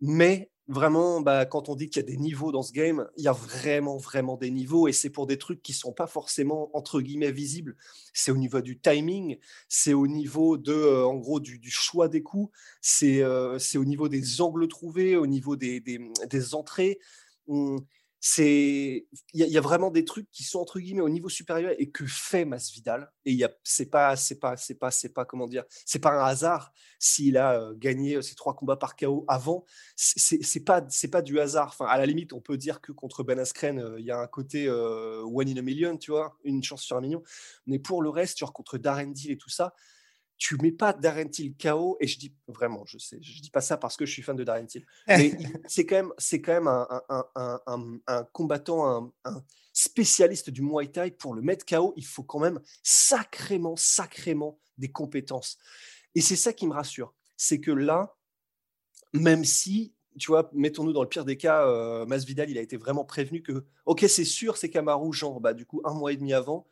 Mais 0.00 0.50
vraiment, 0.66 1.20
bah, 1.20 1.46
quand 1.46 1.68
on 1.68 1.76
dit 1.76 1.88
qu'il 1.88 2.02
y 2.02 2.04
a 2.04 2.08
des 2.08 2.16
niveaux 2.16 2.50
dans 2.50 2.64
ce 2.64 2.72
game, 2.72 3.06
il 3.16 3.22
y 3.22 3.28
a 3.28 3.32
vraiment, 3.32 3.98
vraiment 3.98 4.36
des 4.36 4.50
niveaux 4.50 4.88
et 4.88 4.92
c'est 4.92 5.10
pour 5.10 5.28
des 5.28 5.38
trucs 5.38 5.62
qui 5.62 5.72
sont 5.72 5.92
pas 5.92 6.08
forcément 6.08 6.76
entre 6.76 7.00
guillemets 7.02 7.30
visibles. 7.30 7.76
C'est 8.12 8.32
au 8.32 8.36
niveau 8.36 8.60
du 8.60 8.80
timing, 8.80 9.38
c'est 9.68 9.94
au 9.94 10.08
niveau 10.08 10.58
de, 10.58 11.04
en 11.04 11.14
gros, 11.18 11.38
du, 11.38 11.70
choix 11.70 12.08
des 12.08 12.24
coups, 12.24 12.52
c'est 12.80 13.22
c'est 13.60 13.78
au 13.78 13.84
niveau 13.84 14.08
des 14.08 14.40
angles 14.40 14.66
trouvés, 14.66 15.14
au 15.14 15.28
niveau 15.28 15.54
des, 15.54 15.78
des, 15.78 16.54
entrées. 16.56 16.98
Hum, 17.46 17.78
c'est 18.20 19.06
il 19.32 19.46
y, 19.46 19.58
a 19.58 19.60
vraiment 19.60 19.90
des 19.90 20.04
trucs 20.04 20.28
qui 20.32 20.42
sont 20.42 20.58
entre 20.58 20.80
guillemets 20.80 21.02
au 21.02 21.08
niveau 21.08 21.28
supérieur 21.28 21.72
et 21.78 21.90
que 21.90 22.04
fait 22.04 22.44
Masvidal. 22.44 23.12
Et 23.24 23.30
il 23.30 23.38
y 23.38 23.44
a 23.44 23.50
c'est 23.62 23.90
pas 23.90 24.16
c'est 24.16 24.40
pas 24.40 24.56
c'est 24.56 24.74
pas 24.74 24.90
c'est 24.90 25.10
pas 25.10 25.24
comment 25.24 25.46
dire 25.46 25.62
c'est 25.84 26.00
pas 26.00 26.10
un 26.10 26.24
hasard 26.24 26.72
s'il 26.98 27.36
a 27.36 27.60
euh, 27.60 27.74
gagné 27.76 28.16
euh, 28.16 28.22
ses 28.22 28.34
trois 28.34 28.56
combats 28.56 28.76
par 28.76 28.96
KO 28.96 29.24
avant. 29.28 29.64
C'est 29.94 30.64
pas 30.64 30.84
c'est 30.88 31.08
pas 31.08 31.22
du 31.22 31.38
hasard. 31.38 31.68
Enfin 31.68 31.86
à 31.86 31.96
la 31.96 32.06
limite 32.06 32.32
on 32.32 32.40
peut 32.40 32.56
dire 32.56 32.80
que 32.80 32.90
contre 32.90 33.22
Ben 33.22 33.38
Askren 33.38 33.78
euh, 33.78 34.00
il 34.00 34.06
y 34.06 34.10
a 34.10 34.18
un 34.18 34.26
côté 34.26 34.68
one 34.68 35.48
in 35.48 35.56
a 35.56 35.62
million 35.62 35.96
tu 35.96 36.10
vois 36.10 36.36
une 36.42 36.62
chance 36.62 36.82
sur 36.82 36.96
un 36.96 37.00
million. 37.00 37.22
Mais 37.66 37.78
pour 37.78 38.02
le 38.02 38.10
reste 38.10 38.38
genre 38.38 38.52
contre 38.52 38.78
Darren 38.78 39.12
Deal 39.12 39.30
et 39.30 39.38
tout 39.38 39.50
ça 39.50 39.74
tu 40.38 40.56
mets 40.56 40.72
pas 40.72 40.92
Darren 40.92 41.28
Till 41.28 41.56
KO 41.56 41.96
et 42.00 42.06
je 42.06 42.18
dis 42.18 42.32
vraiment, 42.46 42.84
je 42.86 42.96
sais, 42.96 43.18
je 43.20 43.42
dis 43.42 43.50
pas 43.50 43.60
ça 43.60 43.76
parce 43.76 43.96
que 43.96 44.06
je 44.06 44.12
suis 44.12 44.22
fan 44.22 44.36
de 44.36 44.44
Darren 44.44 44.66
Till, 44.66 44.86
mais 45.08 45.36
c'est 45.66 45.84
quand 45.84 45.96
même, 45.96 46.12
c'est 46.16 46.40
quand 46.40 46.52
même 46.52 46.68
un, 46.68 46.86
un, 47.08 47.60
un, 47.66 47.98
un 48.06 48.24
combattant, 48.32 49.12
un, 49.24 49.44
spécialiste 49.72 50.50
du 50.50 50.62
Muay 50.62 50.88
Thai. 50.88 51.10
Pour 51.10 51.34
le 51.34 51.42
mettre 51.42 51.66
KO, 51.66 51.92
il 51.96 52.06
faut 52.06 52.22
quand 52.22 52.38
même 52.38 52.60
sacrément, 52.82 53.76
sacrément 53.76 54.58
des 54.78 54.90
compétences. 54.90 55.58
Et 56.14 56.20
c'est 56.20 56.36
ça 56.36 56.52
qui 56.52 56.66
me 56.66 56.72
rassure, 56.72 57.14
c'est 57.36 57.60
que 57.60 57.72
là, 57.72 58.16
même 59.12 59.44
si 59.44 59.94
tu 60.18 60.28
vois, 60.28 60.50
mettons-nous 60.52 60.92
dans 60.92 61.02
le 61.02 61.08
pire 61.08 61.24
des 61.24 61.36
cas, 61.36 61.66
euh, 61.66 62.04
Masvidal, 62.04 62.50
il 62.50 62.58
a 62.58 62.60
été 62.60 62.76
vraiment 62.76 63.04
prévenu 63.04 63.42
que, 63.42 63.64
ok, 63.86 64.04
c'est 64.08 64.24
sûr, 64.24 64.56
c'est 64.56 64.68
Kamaru, 64.68 65.12
genre, 65.12 65.40
bah, 65.40 65.54
du 65.54 65.64
coup, 65.64 65.80
un 65.84 65.94
mois 65.94 66.12
et 66.12 66.16
demi 66.16 66.32
avant, 66.32 66.66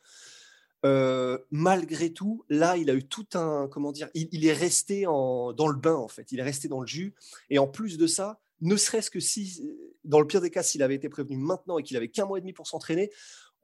euh, 0.87 1.39
malgré 1.51 2.13
tout, 2.13 2.45
là, 2.49 2.77
il 2.77 2.91
a 2.91 2.95
eu 2.95 3.03
tout 3.03 3.27
un, 3.35 3.69
comment 3.69 3.91
dire, 3.91 4.09
il, 4.15 4.47
est 4.47 4.53
resté 4.53 5.03
dans 5.03 5.69
le 5.69 5.77
bain 5.77 5.97
en 5.97 6.09
fait, 6.09 6.31
il 6.31 6.39
est 6.39 6.45
resté 6.45 6.69
dans 6.69 6.81
le 6.81 6.87
jus. 6.87 7.15
Et 7.51 7.59
en 7.59 7.67
plus 7.67 7.99
de 7.99 8.07
ça, 8.07 8.41
ne 8.61 8.77
serait-ce 8.77 9.11
que 9.11 9.21
si, 9.21 9.69
dans 10.05 10.21
le 10.21 10.27
pire 10.27 10.41
des 10.41 10.51
cas, 10.51 10.63
s'il 10.63 10.83
avait 10.83 10.95
été 10.95 11.09
prévenu 11.09 11.37
maintenant 11.37 11.79
et 11.79 11.83
qu'il 11.83 11.97
avait 11.97 12.09
qu'un 12.09 12.25
mois 12.25 12.39
et 12.39 12.41
demi 12.41 12.53
pour 12.53 12.69
s'entraîner, 12.69 13.11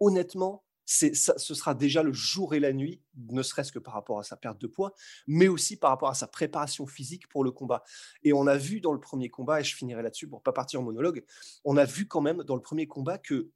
honnêtement, 0.00 0.64
ça, 0.84 1.38
ce 1.38 1.54
sera 1.54 1.74
déjà 1.74 2.02
le 2.02 2.12
jour 2.12 2.54
et 2.54 2.60
la 2.60 2.72
nuit, 2.72 3.00
ne 3.30 3.42
serait-ce 3.42 3.70
que 3.70 3.78
par 3.78 3.94
rapport 3.94 4.18
à 4.18 4.24
sa 4.24 4.36
perte 4.36 4.60
de 4.60 4.66
poids, 4.66 4.92
mais 5.28 5.46
aussi 5.46 5.76
par 5.76 5.90
rapport 5.90 6.08
à 6.08 6.14
sa 6.14 6.26
préparation 6.26 6.88
physique 6.88 7.28
pour 7.28 7.44
le 7.44 7.52
combat. 7.52 7.84
Et 8.24 8.32
on 8.32 8.48
a 8.48 8.56
vu 8.56 8.80
dans 8.80 8.92
le 8.92 9.00
premier 9.00 9.28
combat, 9.28 9.60
et 9.60 9.64
je 9.64 9.76
finirai 9.76 10.02
là-dessus 10.02 10.26
pour 10.26 10.42
pas 10.42 10.52
partir 10.52 10.80
en 10.80 10.82
monologue, 10.82 11.24
on 11.64 11.76
a 11.76 11.84
vu 11.84 12.08
quand 12.08 12.20
même 12.20 12.42
dans 12.42 12.56
le 12.56 12.62
premier 12.62 12.88
combat 12.88 13.16
que 13.16 13.50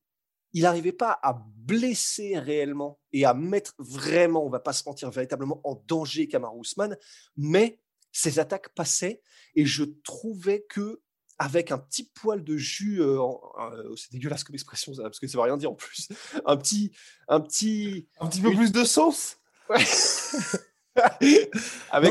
il 0.57 0.63
n'arrivait 0.63 0.93
pas 0.93 1.21
à 1.23 1.39
blesser 1.55 2.39
réellement 2.39 2.99
et 3.13 3.27
à 3.27 3.35
mettre 3.35 3.75
vraiment, 3.79 4.43
on 4.43 4.49
va 4.49 4.59
pas 4.59 4.73
se 4.73 4.85
mentir, 4.87 5.11
véritablement 5.11 5.61
en 5.65 5.75
danger 5.87 6.29
Kamaru 6.29 6.63
Usman, 6.63 6.97
mais 7.37 7.79
ses 8.11 8.39
attaques 8.39 8.71
passaient 8.75 9.21
et 9.55 9.67
je 9.67 9.85
trouvais 10.03 10.65
que 10.67 11.03
avec 11.39 11.73
un 11.73 11.77
petit 11.77 12.05
poil 12.05 12.43
de 12.43 12.57
jus, 12.57 13.03
euh, 13.03 13.21
euh, 13.21 13.95
c'est 13.97 14.11
dégueulasse 14.13 14.45
comme 14.45 14.55
expression, 14.55 14.95
parce 14.97 15.21
que 15.21 15.27
ça 15.27 15.37
ne 15.37 15.43
veut 15.43 15.47
rien 15.47 15.59
dire 15.59 15.73
en 15.73 15.75
plus. 15.75 16.09
Un 16.47 16.57
petit, 16.57 16.91
un 17.29 17.41
petit, 17.41 18.09
un 18.19 18.27
petit 18.27 18.41
peu 18.41 18.55
plus 18.55 18.73
de 18.73 18.83
sauce. 18.83 19.37
avec 19.69 19.87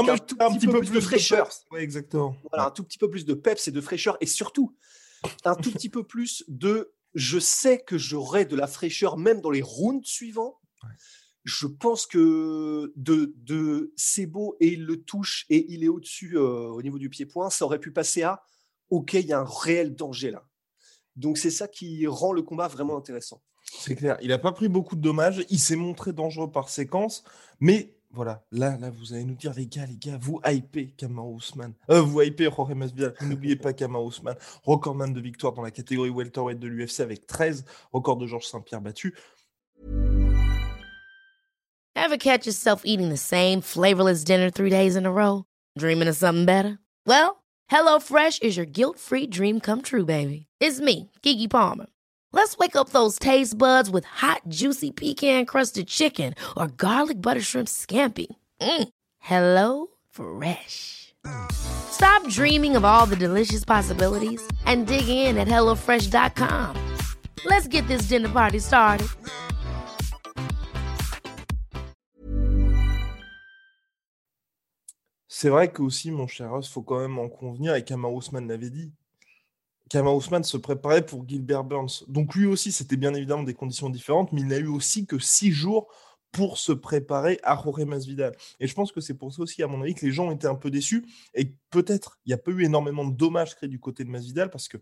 un, 0.07 0.17
tout 0.19 0.35
petit, 0.35 0.67
peu, 0.67 0.81
plus 0.81 0.91
de 0.91 0.99
fraîcheur. 0.99 1.49
Oui, 1.71 1.79
exactement. 1.79 2.35
Voilà, 2.51 2.67
un 2.67 2.71
tout 2.71 2.83
petit 2.83 2.99
peu 2.99 3.09
plus 3.09 3.25
de 3.25 3.33
peps 3.33 3.67
et 3.67 3.71
de 3.71 3.81
fraîcheur, 3.81 4.17
et 4.21 4.27
surtout 4.27 4.77
un 5.45 5.55
tout 5.55 5.71
petit 5.71 5.89
peu 5.89 6.03
plus 6.03 6.43
de. 6.47 6.93
Je 7.15 7.39
sais 7.39 7.79
que 7.79 7.97
j'aurai 7.97 8.45
de 8.45 8.55
la 8.55 8.67
fraîcheur 8.67 9.17
même 9.17 9.41
dans 9.41 9.49
les 9.49 9.61
rounds 9.61 10.05
suivants. 10.05 10.59
Je 11.43 11.67
pense 11.67 12.05
que 12.05 12.91
de, 12.95 13.33
de 13.37 13.93
c'est 13.95 14.25
beau 14.25 14.57
et 14.59 14.73
il 14.73 14.85
le 14.85 15.03
touche 15.03 15.45
et 15.49 15.65
il 15.71 15.83
est 15.83 15.87
au-dessus 15.87 16.37
euh, 16.37 16.69
au 16.69 16.81
niveau 16.81 16.97
du 16.97 17.09
pied-point, 17.09 17.49
ça 17.49 17.65
aurait 17.65 17.79
pu 17.79 17.91
passer 17.91 18.23
à 18.23 18.43
OK, 18.89 19.13
il 19.13 19.27
y 19.27 19.33
a 19.33 19.39
un 19.39 19.45
réel 19.45 19.95
danger 19.95 20.31
là. 20.31 20.47
Donc 21.15 21.37
c'est 21.37 21.51
ça 21.51 21.67
qui 21.67 22.05
rend 22.07 22.33
le 22.33 22.41
combat 22.41 22.67
vraiment 22.67 22.97
intéressant. 22.97 23.41
C'est 23.63 23.95
clair, 23.95 24.17
il 24.21 24.29
n'a 24.29 24.37
pas 24.37 24.51
pris 24.51 24.67
beaucoup 24.67 24.95
de 24.95 25.01
dommages, 25.01 25.45
il 25.49 25.59
s'est 25.59 25.75
montré 25.75 26.13
dangereux 26.13 26.51
par 26.51 26.69
séquence, 26.69 27.23
mais 27.59 27.94
voilà, 28.15 28.41
là, 28.51 28.77
là, 28.77 28.89
vous 28.89 29.13
allez 29.13 29.25
nous 29.25 29.35
dire, 29.35 29.53
les 29.53 29.67
gars, 29.67 29.85
les 29.85 29.97
gars, 29.97 30.17
vous 30.19 30.39
hypez 30.45 30.93
Kamar 30.97 31.27
Ousmane. 31.27 31.73
Euh, 31.89 32.01
vous 32.01 32.21
hypez 32.21 32.47
Jorge 32.47 32.73
Masvidal. 32.73 33.13
N'oubliez 33.21 33.57
pas 33.57 33.73
Kamar 33.73 34.03
Ousmane, 34.03 34.37
recordman 34.63 35.11
de 35.13 35.19
victoire 35.19 35.53
dans 35.53 35.61
la 35.61 35.71
catégorie 35.71 36.09
welterweight 36.09 36.57
de 36.57 36.67
l'UFC 36.67 37.01
avec 37.01 37.27
13, 37.27 37.65
record 37.91 38.17
de 38.17 38.25
Georges 38.25 38.47
Saint-Pierre 38.47 38.81
battu. 38.81 39.13
Ever 41.97 42.17
catch 42.17 42.45
yourself 42.45 42.83
eating 42.85 43.09
the 43.09 43.17
same 43.17 43.61
flavorless 43.61 44.23
dinner 44.23 44.49
three 44.49 44.69
days 44.69 44.95
in 44.95 45.05
a 45.05 45.11
row? 45.11 45.43
Dreaming 45.77 46.07
of 46.07 46.15
something 46.15 46.45
better? 46.45 46.79
Well, 47.05 47.43
HelloFresh 47.69 48.43
is 48.43 48.55
your 48.55 48.65
guilt-free 48.65 49.27
dream 49.27 49.59
come 49.59 49.81
true, 49.81 50.05
baby. 50.05 50.47
It's 50.61 50.79
me, 50.79 51.11
Kiki 51.21 51.47
Palmer. 51.47 51.87
Let's 52.35 52.57
wake 52.57 52.75
up 52.75 52.89
those 52.89 53.17
taste 53.17 53.57
buds 53.57 53.89
with 53.89 54.03
hot, 54.03 54.41
juicy 54.49 54.91
pecan 54.91 55.45
crusted 55.45 55.87
chicken 55.87 56.33
or 56.57 56.67
garlic 56.67 57.21
butter 57.21 57.39
shrimp 57.39 57.69
scampi. 57.69 58.27
Mm. 58.59 58.89
Hello 59.19 59.87
Fresh. 60.11 61.13
Stop 61.53 62.27
dreaming 62.27 62.75
of 62.75 62.83
all 62.83 63.05
the 63.05 63.15
delicious 63.15 63.63
possibilities 63.63 64.45
and 64.65 64.85
dig 64.85 65.07
in 65.07 65.37
at 65.37 65.47
HelloFresh.com. 65.47 66.75
Let's 67.45 67.69
get 67.69 67.87
this 67.87 68.09
dinner 68.09 68.27
party 68.27 68.59
started. 68.59 69.07
C'est 75.29 75.49
vrai 75.49 75.71
que 75.71 75.81
aussi, 75.81 76.11
mon 76.11 76.27
cher 76.27 76.49
Ross, 76.49 76.67
faut 76.67 76.81
quand 76.81 76.99
même 76.99 77.17
en 77.17 77.29
convenir, 77.29 77.75
et 77.75 77.85
Kamar 77.85 78.11
Ousmane 78.11 78.47
l'avait 78.47 78.69
dit, 78.69 78.91
Kamar 79.89 80.15
Ousmane 80.15 80.43
se 80.43 80.57
préparait 80.57 81.05
pour 81.05 81.27
Gilbert 81.27 81.63
Burns. 81.63 82.03
Donc 82.07 82.35
lui 82.35 82.45
aussi, 82.45 82.71
c'était 82.71 82.97
bien 82.97 83.13
évidemment 83.13 83.43
des 83.43 83.53
conditions 83.53 83.89
différentes, 83.89 84.31
mais 84.31 84.41
il 84.41 84.47
n'a 84.47 84.57
eu 84.57 84.67
aussi 84.67 85.05
que 85.05 85.19
six 85.19 85.51
jours 85.51 85.87
pour 86.35 86.57
se 86.57 86.73
préparer 86.73 87.39
à 87.43 87.55
Jorge 87.55 87.85
Masvidal. 87.85 88.35
Et 88.59 88.67
je 88.67 88.73
pense 88.73 88.91
que 88.91 88.99
c'est 88.99 89.13
pour 89.13 89.33
ça 89.33 89.41
aussi, 89.41 89.63
à 89.63 89.67
mon 89.67 89.81
avis, 89.81 89.95
que 89.95 90.05
les 90.05 90.11
gens 90.11 90.31
étaient 90.31 90.47
un 90.47 90.55
peu 90.55 90.69
déçus. 90.69 91.05
Et 91.33 91.55
peut-être, 91.69 92.19
il 92.25 92.29
n'y 92.29 92.33
a 92.33 92.37
pas 92.37 92.51
eu 92.51 92.65
énormément 92.65 93.05
de 93.05 93.15
dommages 93.15 93.55
créés 93.55 93.69
du 93.69 93.79
côté 93.79 94.03
de 94.03 94.09
Masvidal, 94.09 94.49
parce 94.49 94.67
que 94.67 94.77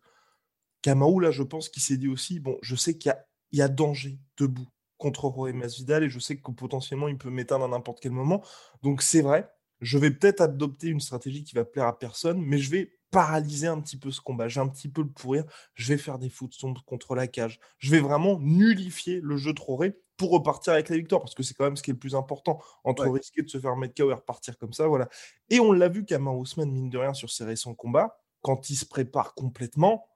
Kamaou, 0.82 1.20
là, 1.20 1.30
je 1.30 1.44
pense 1.44 1.70
qu'il 1.70 1.84
s'est 1.84 1.98
dit 1.98 2.08
aussi, 2.08 2.40
bon, 2.40 2.58
je 2.64 2.76
sais 2.76 2.98
qu'il 2.98 3.14
y, 3.52 3.62
a, 3.62 3.68
danger 3.68 4.18
debout 4.38 4.68
contre 4.98 5.22
Jorge 5.22 5.54
Masvidal, 5.54 6.04
et 6.04 6.10
je 6.10 6.18
sais 6.18 6.38
que 6.38 6.52
potentiellement, 6.52 7.08
il 7.08 7.20
peut 7.20 7.30
m'éteindre 7.30 7.66
à 7.66 7.68
n'importe 7.68 8.00
quel 8.00 8.14
moment. 8.14 8.44
Donc 8.82 9.04
c'est 9.04 9.22
vrai, 9.22 9.48
je 9.80 10.00
vais 10.00 10.10
peut-être 10.10 10.42
adopter 10.42 10.88
une 10.88 11.02
stratégie 11.02 11.44
qui 11.44 11.54
va 11.54 11.66
plaire 11.66 11.86
à 11.86 12.00
personne, 12.00 12.42
mais 12.42 12.58
je 12.58 12.72
vais 12.72 12.94
paralyser 13.14 13.68
un 13.68 13.80
petit 13.80 13.98
peu 13.98 14.12
ce 14.12 14.20
combat. 14.20 14.48
J'ai 14.48 14.60
un 14.60 14.68
petit 14.68 14.90
peu 14.90 15.04
le 15.04 15.08
pourrir. 15.08 15.46
Je 15.76 15.94
vais 15.94 16.00
faire 16.00 16.18
des 16.18 16.30
footstones 16.30 16.74
contre 16.86 17.16
la 17.16 17.28
cage. 17.28 17.60
Je 17.78 17.92
vais 17.92 18.00
vraiment 18.00 18.40
nullifier 18.40 19.22
le 19.22 19.38
jeu 19.38 19.54
trop 19.54 19.82
pour 20.18 20.32
repartir 20.32 20.74
avec 20.74 20.90
la 20.90 20.98
victoire, 20.98 21.22
parce 21.22 21.34
que 21.34 21.44
c'est 21.44 21.54
quand 21.54 21.64
même 21.64 21.76
ce 21.76 21.84
qui 21.84 21.92
est 21.92 21.94
le 21.94 22.00
plus 22.00 22.16
important, 22.16 22.60
entre 22.84 23.08
risquer 23.08 23.42
de 23.42 23.50
se 23.50 23.60
faire 23.60 23.76
mettre 23.76 23.96
KO 23.96 24.12
et 24.12 24.14
repartir 24.14 24.58
comme 24.58 24.74
ça, 24.74 24.88
voilà. 24.88 25.10
Et 25.50 25.60
on 25.60 25.72
l'a 25.72 25.90
vu 25.90 26.06
Kamar 26.06 26.38
Ousmane, 26.38 26.72
mine 26.72 26.90
de 26.90 26.98
rien, 26.98 27.14
sur 27.14 27.32
ses 27.32 27.44
récents 27.44 27.74
combats, 27.74 28.20
quand 28.42 28.70
il 28.70 28.76
se 28.76 28.86
prépare 28.86 29.34
complètement, 29.34 30.08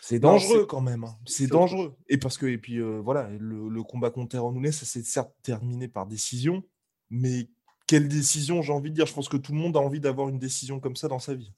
c'est 0.00 0.18
dangereux 0.18 0.66
quand 0.66 0.80
même. 0.80 1.04
Hein. 1.04 1.18
C'est 1.26 1.48
dangereux. 1.48 1.96
Et 2.08 2.16
parce 2.16 2.38
que, 2.38 2.46
et 2.46 2.58
puis 2.58 2.78
euh, 2.78 3.00
voilà, 3.00 3.28
le, 3.38 3.82
combat 3.82 4.10
contre 4.10 4.30
Teron 4.30 4.62
ça 4.72 4.86
s'est 4.86 5.02
certes 5.02 5.34
terminé 5.42 5.88
par 5.88 6.06
décision, 6.06 6.62
mais 7.10 7.50
quelle 7.86 8.08
décision, 8.08 8.62
j'ai 8.62 8.72
envie 8.72 8.90
de 8.90 8.96
dire. 8.96 9.06
Je 9.06 9.14
pense 9.14 9.28
que 9.28 9.36
tout 9.36 9.52
le 9.52 9.58
monde 9.58 9.76
a 9.76 9.80
envie 9.80 10.00
d'avoir 10.00 10.28
une 10.28 10.38
décision 10.38 10.80
comme 10.80 10.96
ça 10.96 11.08
dans 11.08 11.18
sa 11.18 11.34
vie. 11.34 11.52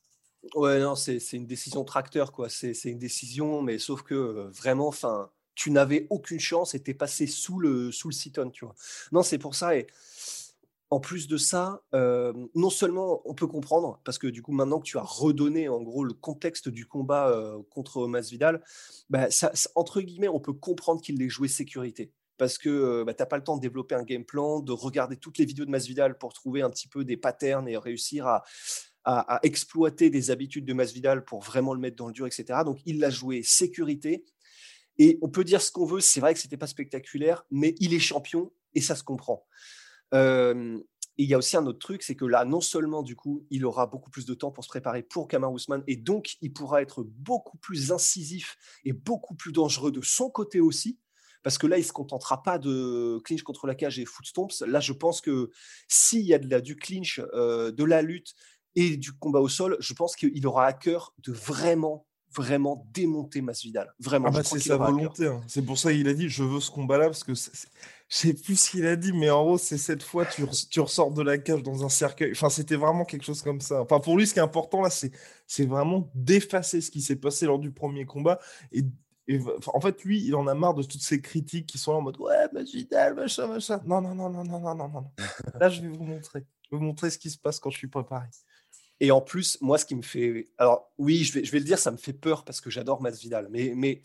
Ouais, 0.54 0.80
non, 0.80 0.94
c'est 0.94 1.18
une 1.32 1.46
décision 1.46 1.84
tracteur, 1.84 2.32
quoi. 2.32 2.48
C'est 2.48 2.72
une 2.84 2.98
décision, 2.98 3.62
mais 3.62 3.78
sauf 3.78 4.02
que 4.02 4.14
euh, 4.14 4.50
vraiment, 4.50 4.88
enfin, 4.88 5.30
tu 5.54 5.70
n'avais 5.70 6.06
aucune 6.10 6.40
chance 6.40 6.74
et 6.74 6.82
t'es 6.82 6.94
passé 6.94 7.26
sous 7.26 7.58
le, 7.58 7.90
sous 7.90 8.08
le 8.08 8.50
tu 8.50 8.64
vois. 8.64 8.74
Non, 9.12 9.22
c'est 9.22 9.38
pour 9.38 9.54
ça. 9.54 9.76
Et 9.76 9.86
en 10.90 11.00
plus 11.00 11.28
de 11.28 11.36
ça, 11.36 11.82
euh, 11.94 12.32
non 12.54 12.70
seulement 12.70 13.20
on 13.24 13.34
peut 13.34 13.46
comprendre, 13.46 14.00
parce 14.04 14.18
que 14.18 14.26
du 14.26 14.42
coup, 14.42 14.52
maintenant 14.52 14.78
que 14.78 14.86
tu 14.86 14.96
as 14.96 15.02
redonné 15.02 15.68
en 15.68 15.82
gros 15.82 16.04
le 16.04 16.14
contexte 16.14 16.68
du 16.68 16.86
combat 16.86 17.28
euh, 17.28 17.58
contre 17.70 18.06
Masvidal, 18.06 18.62
bah, 19.10 19.30
ça, 19.30 19.52
entre 19.74 20.00
guillemets, 20.00 20.28
on 20.28 20.40
peut 20.40 20.52
comprendre 20.52 21.02
qu'il 21.02 21.20
ait 21.20 21.28
joué 21.28 21.48
sécurité 21.48 22.12
parce 22.38 22.56
que 22.56 23.02
bah, 23.02 23.12
tu 23.12 23.22
n'as 23.22 23.26
pas 23.26 23.36
le 23.36 23.44
temps 23.44 23.56
de 23.56 23.60
développer 23.60 23.94
un 23.94 24.04
game 24.04 24.24
plan, 24.24 24.60
de 24.60 24.72
regarder 24.72 25.16
toutes 25.16 25.38
les 25.38 25.44
vidéos 25.44 25.64
de 25.64 25.70
Masvidal 25.70 26.16
pour 26.16 26.32
trouver 26.32 26.62
un 26.62 26.70
petit 26.70 26.88
peu 26.88 27.04
des 27.04 27.16
patterns 27.16 27.68
et 27.68 27.76
réussir 27.76 28.26
à, 28.26 28.42
exploiter 29.42 30.10
des 30.10 30.30
habitudes 30.30 30.66
de 30.66 30.74
Masvidal 30.74 31.24
pour 31.24 31.40
vraiment 31.40 31.72
le 31.72 31.80
mettre 31.80 31.96
dans 31.96 32.08
le 32.08 32.12
dur, 32.12 32.26
etc. 32.26 32.60
Donc 32.62 32.78
il 32.84 32.98
l'a 33.00 33.08
joué 33.08 33.42
sécurité. 33.42 34.26
Et 34.98 35.18
on 35.22 35.30
peut 35.30 35.44
dire 35.44 35.62
ce 35.62 35.72
qu'on 35.72 35.86
veut, 35.86 36.00
c'est 36.00 36.20
vrai 36.20 36.34
que 36.34 36.40
c'était 36.40 36.58
pas 36.58 36.66
spectaculaire, 36.66 37.42
mais 37.50 37.74
il 37.78 37.94
est 37.94 38.00
champion 38.00 38.52
et 38.74 38.82
ça 38.82 38.94
se 38.94 39.02
comprend. 39.02 39.46
il 40.12 40.84
y 41.16 41.32
a 41.32 41.38
aussi 41.38 41.56
un 41.56 41.64
autre 41.66 41.78
truc, 41.78 42.02
c'est 42.02 42.16
que 42.16 42.26
là, 42.26 42.44
non 42.44 42.60
seulement 42.60 43.02
du 43.02 43.16
coup, 43.16 43.46
il 43.48 43.64
aura 43.64 43.86
beaucoup 43.86 44.10
plus 44.10 44.26
de 44.26 44.34
temps 44.34 44.50
pour 44.50 44.62
se 44.62 44.68
préparer 44.68 45.02
pour 45.02 45.26
Kamar 45.26 45.52
Ousmane, 45.52 45.84
et 45.86 45.96
donc 45.96 46.36
il 46.42 46.52
pourra 46.52 46.82
être 46.82 47.02
beaucoup 47.02 47.56
plus 47.56 47.90
incisif 47.92 48.58
et 48.84 48.92
beaucoup 48.92 49.34
plus 49.34 49.52
dangereux 49.52 49.90
de 49.90 50.02
son 50.02 50.28
côté 50.28 50.60
aussi, 50.60 50.98
parce 51.42 51.58
que 51.58 51.66
là, 51.66 51.76
il 51.76 51.82
ne 51.82 51.86
se 51.86 51.92
contentera 51.92 52.42
pas 52.42 52.58
de 52.58 53.20
clinch 53.24 53.42
contre 53.42 53.66
la 53.66 53.74
cage 53.74 53.98
et 53.98 54.04
foot 54.04 54.26
stomps. 54.26 54.64
Là, 54.66 54.80
je 54.80 54.92
pense 54.92 55.20
que 55.20 55.50
s'il 55.86 56.22
y 56.22 56.34
a 56.34 56.38
de 56.38 56.48
la, 56.48 56.60
du 56.60 56.76
clinch, 56.76 57.20
euh, 57.34 57.70
de 57.70 57.84
la 57.84 58.02
lutte 58.02 58.34
et 58.74 58.96
du 58.96 59.12
combat 59.12 59.40
au 59.40 59.48
sol, 59.48 59.76
je 59.80 59.92
pense 59.94 60.16
qu'il 60.16 60.46
aura 60.46 60.66
à 60.66 60.72
cœur 60.72 61.14
de 61.18 61.32
vraiment 61.32 62.06
vraiment 62.34 62.86
démonter 62.92 63.40
Masvidal. 63.40 63.92
Vraiment. 63.98 64.28
Ah 64.28 64.32
bah, 64.32 64.42
c'est 64.44 64.60
sa 64.60 64.76
volonté. 64.76 65.26
Hein. 65.26 65.40
C'est 65.46 65.62
pour 65.62 65.78
ça 65.78 65.92
qu'il 65.92 66.08
a 66.08 66.14
dit 66.14 66.28
je 66.28 66.42
veux 66.42 66.60
ce 66.60 66.70
combat-là 66.70 67.06
parce 67.06 67.24
que 67.24 67.34
je 67.34 67.50
sais 68.08 68.34
plus 68.34 68.56
ce 68.58 68.70
qu'il 68.70 68.86
a 68.86 68.96
dit, 68.96 69.12
mais 69.12 69.30
en 69.30 69.44
gros 69.44 69.58
c'est 69.58 69.78
cette 69.78 70.02
fois 70.02 70.26
tu, 70.26 70.44
tu 70.70 70.80
ressors 70.80 71.10
de 71.10 71.22
la 71.22 71.38
cage 71.38 71.62
dans 71.62 71.84
un 71.84 71.88
cercueil. 71.88 72.32
Enfin 72.32 72.50
c'était 72.50 72.76
vraiment 72.76 73.04
quelque 73.04 73.24
chose 73.24 73.42
comme 73.42 73.60
ça. 73.60 73.82
Enfin 73.82 74.00
pour 74.00 74.16
lui 74.16 74.26
ce 74.26 74.34
qui 74.34 74.38
est 74.38 74.42
important 74.42 74.82
là 74.82 74.90
c'est 74.90 75.12
c'est 75.46 75.66
vraiment 75.66 76.10
d'effacer 76.14 76.80
ce 76.80 76.90
qui 76.90 77.00
s'est 77.00 77.16
passé 77.16 77.46
lors 77.46 77.58
du 77.58 77.70
premier 77.70 78.04
combat 78.04 78.38
et 78.72 78.82
en 79.66 79.80
fait, 79.80 80.02
lui, 80.04 80.22
il 80.24 80.34
en 80.34 80.46
a 80.46 80.54
marre 80.54 80.74
de 80.74 80.82
toutes 80.82 81.02
ces 81.02 81.20
critiques 81.20 81.66
qui 81.66 81.78
sont 81.78 81.92
là 81.92 81.98
en 81.98 82.02
mode 82.02 82.18
Ouais, 82.18 82.48
Masvidal, 82.52 83.14
machin, 83.14 83.46
machin. 83.46 83.80
Non, 83.84 84.00
non, 84.00 84.14
non, 84.14 84.30
non, 84.30 84.44
non, 84.44 84.60
non, 84.60 84.74
non, 84.74 84.88
non. 84.88 85.10
Là, 85.60 85.68
je 85.68 85.82
vais 85.82 85.88
vous 85.88 86.04
montrer. 86.04 86.46
Je 86.62 86.70
vais 86.70 86.78
vous 86.78 86.84
montrer 86.84 87.10
ce 87.10 87.18
qui 87.18 87.30
se 87.30 87.38
passe 87.38 87.60
quand 87.60 87.70
je 87.70 87.76
suis 87.76 87.88
préparé. 87.88 88.26
Et 89.00 89.10
en 89.10 89.20
plus, 89.20 89.58
moi, 89.60 89.78
ce 89.78 89.84
qui 89.84 89.94
me 89.94 90.02
fait. 90.02 90.48
Alors, 90.56 90.92
oui, 90.98 91.24
je 91.24 91.34
vais, 91.34 91.44
je 91.44 91.52
vais 91.52 91.58
le 91.58 91.64
dire, 91.64 91.78
ça 91.78 91.90
me 91.90 91.96
fait 91.98 92.12
peur 92.12 92.44
parce 92.44 92.60
que 92.60 92.70
j'adore 92.70 93.02
Masvidal. 93.02 93.48
Mais, 93.50 93.72
mais, 93.76 94.02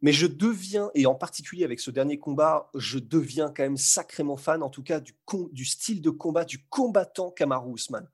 mais 0.00 0.12
je 0.12 0.26
deviens, 0.26 0.90
et 0.94 1.06
en 1.06 1.14
particulier 1.14 1.64
avec 1.64 1.78
ce 1.78 1.90
dernier 1.90 2.18
combat, 2.18 2.70
je 2.74 2.98
deviens 2.98 3.48
quand 3.48 3.62
même 3.62 3.76
sacrément 3.76 4.36
fan, 4.36 4.62
en 4.62 4.70
tout 4.70 4.82
cas, 4.82 5.00
du, 5.00 5.14
du 5.52 5.64
style 5.64 6.00
de 6.00 6.10
combat, 6.10 6.44
du 6.44 6.64
combattant 6.66 7.30
Kamaru 7.30 7.74
Usman. 7.74 8.08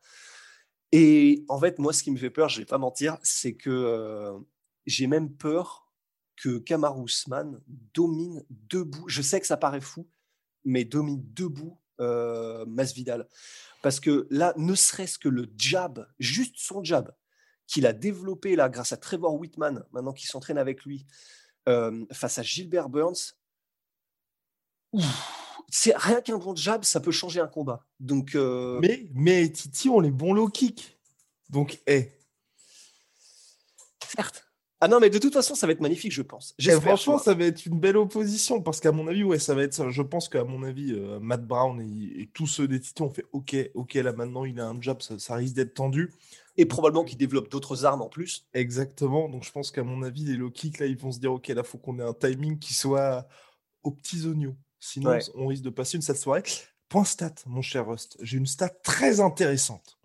Et 0.90 1.44
en 1.48 1.58
fait, 1.58 1.78
moi, 1.78 1.92
ce 1.92 2.02
qui 2.02 2.10
me 2.10 2.16
fait 2.16 2.30
peur, 2.30 2.48
je 2.48 2.60
vais 2.60 2.66
pas 2.66 2.78
mentir, 2.78 3.18
c'est 3.22 3.54
que 3.54 3.70
euh, 3.70 4.38
j'ai 4.86 5.06
même 5.06 5.30
peur 5.30 5.87
que 6.38 6.58
Kamar 6.58 6.98
Ousmane 6.98 7.60
domine 7.94 8.44
debout. 8.50 9.08
Je 9.08 9.22
sais 9.22 9.40
que 9.40 9.46
ça 9.46 9.56
paraît 9.56 9.80
fou, 9.80 10.08
mais 10.64 10.84
domine 10.84 11.20
debout 11.34 11.78
euh, 12.00 12.64
Masvidal. 12.66 13.28
Parce 13.82 14.00
que 14.00 14.26
là, 14.30 14.54
ne 14.56 14.74
serait-ce 14.74 15.18
que 15.18 15.28
le 15.28 15.50
jab, 15.56 16.06
juste 16.18 16.54
son 16.56 16.82
jab, 16.82 17.12
qu'il 17.66 17.86
a 17.86 17.92
développé 17.92 18.56
là 18.56 18.68
grâce 18.68 18.92
à 18.92 18.96
Trevor 18.96 19.34
Whitman, 19.34 19.84
maintenant 19.92 20.12
qu'il 20.12 20.28
s'entraîne 20.28 20.58
avec 20.58 20.84
lui, 20.84 21.06
euh, 21.68 22.06
face 22.12 22.38
à 22.38 22.42
Gilbert 22.42 22.88
Burns, 22.88 23.34
c'est 25.68 25.96
rien 25.96 26.20
qu'un 26.20 26.38
bon 26.38 26.56
jab, 26.56 26.84
ça 26.84 27.00
peut 27.00 27.10
changer 27.10 27.40
un 27.40 27.46
combat. 27.48 27.84
Donc, 28.00 28.34
euh, 28.34 28.78
mais, 28.80 29.10
mais 29.12 29.50
Titi 29.50 29.88
ont 29.88 30.00
les 30.00 30.10
bons 30.10 30.32
low 30.32 30.48
kicks. 30.48 30.98
Donc, 31.50 31.80
hé. 31.86 32.12
Certes. 34.06 34.47
Ah 34.80 34.86
non, 34.86 35.00
mais 35.00 35.10
de 35.10 35.18
toute 35.18 35.32
façon, 35.32 35.56
ça 35.56 35.66
va 35.66 35.72
être 35.72 35.80
magnifique, 35.80 36.12
je 36.12 36.22
pense. 36.22 36.54
Et 36.58 36.70
franchement, 36.70 37.18
ça 37.18 37.34
va 37.34 37.44
être 37.44 37.66
une 37.66 37.80
belle 37.80 37.96
opposition 37.96 38.62
parce 38.62 38.78
qu'à 38.80 38.92
mon 38.92 39.08
avis, 39.08 39.24
ouais, 39.24 39.40
ça 39.40 39.54
va 39.54 39.64
être 39.64 39.74
ça. 39.74 39.90
Je 39.90 40.02
pense 40.02 40.28
qu'à 40.28 40.44
mon 40.44 40.62
avis, 40.62 40.92
euh, 40.92 41.18
Matt 41.18 41.44
Brown 41.44 41.80
et, 41.80 42.30
tous 42.32 42.46
ceux 42.46 42.68
des 42.68 42.78
Titans 42.78 43.08
ont 43.08 43.10
fait 43.10 43.24
OK, 43.32 43.56
OK, 43.74 43.94
là 43.94 44.12
maintenant, 44.12 44.44
il 44.44 44.60
a 44.60 44.68
un 44.68 44.80
job, 44.80 44.98
ça, 45.00 45.34
risque 45.34 45.54
d'être 45.54 45.74
tendu. 45.74 46.12
Et 46.56 46.64
probablement 46.64 47.04
qu'il 47.04 47.18
développe 47.18 47.50
d'autres 47.50 47.84
armes 47.84 48.02
en 48.02 48.08
plus. 48.08 48.46
Exactement. 48.54 49.28
Donc 49.28 49.44
je 49.44 49.50
pense 49.50 49.70
qu'à 49.72 49.82
mon 49.82 50.02
avis, 50.02 50.24
les 50.24 50.36
low 50.36 50.50
kicks, 50.50 50.78
là, 50.78 50.86
ils 50.86 50.96
vont 50.96 51.10
se 51.10 51.18
dire, 51.18 51.32
ok, 51.32 51.48
là, 51.48 51.64
faut 51.64 51.78
qu'on 51.78 51.98
ait 51.98 52.02
un 52.02 52.14
timing 52.14 52.58
qui 52.58 52.74
soit 52.74 53.26
aux 53.82 53.90
petits 53.90 54.26
oignons. 54.26 54.56
Sinon, 54.78 55.18
on 55.34 55.48
risque 55.48 55.64
de 55.64 55.70
passer 55.70 55.96
une 55.96 56.02
sale 56.02 56.16
soirée. 56.16 56.42
Point 56.88 57.04
stat, 57.04 57.34
mon 57.46 57.62
cher 57.62 57.86
Rust. 57.86 58.16
J'ai 58.22 58.38
une 58.38 58.46
stat 58.46 58.70
très 58.82 59.20
intéressante. 59.20 59.97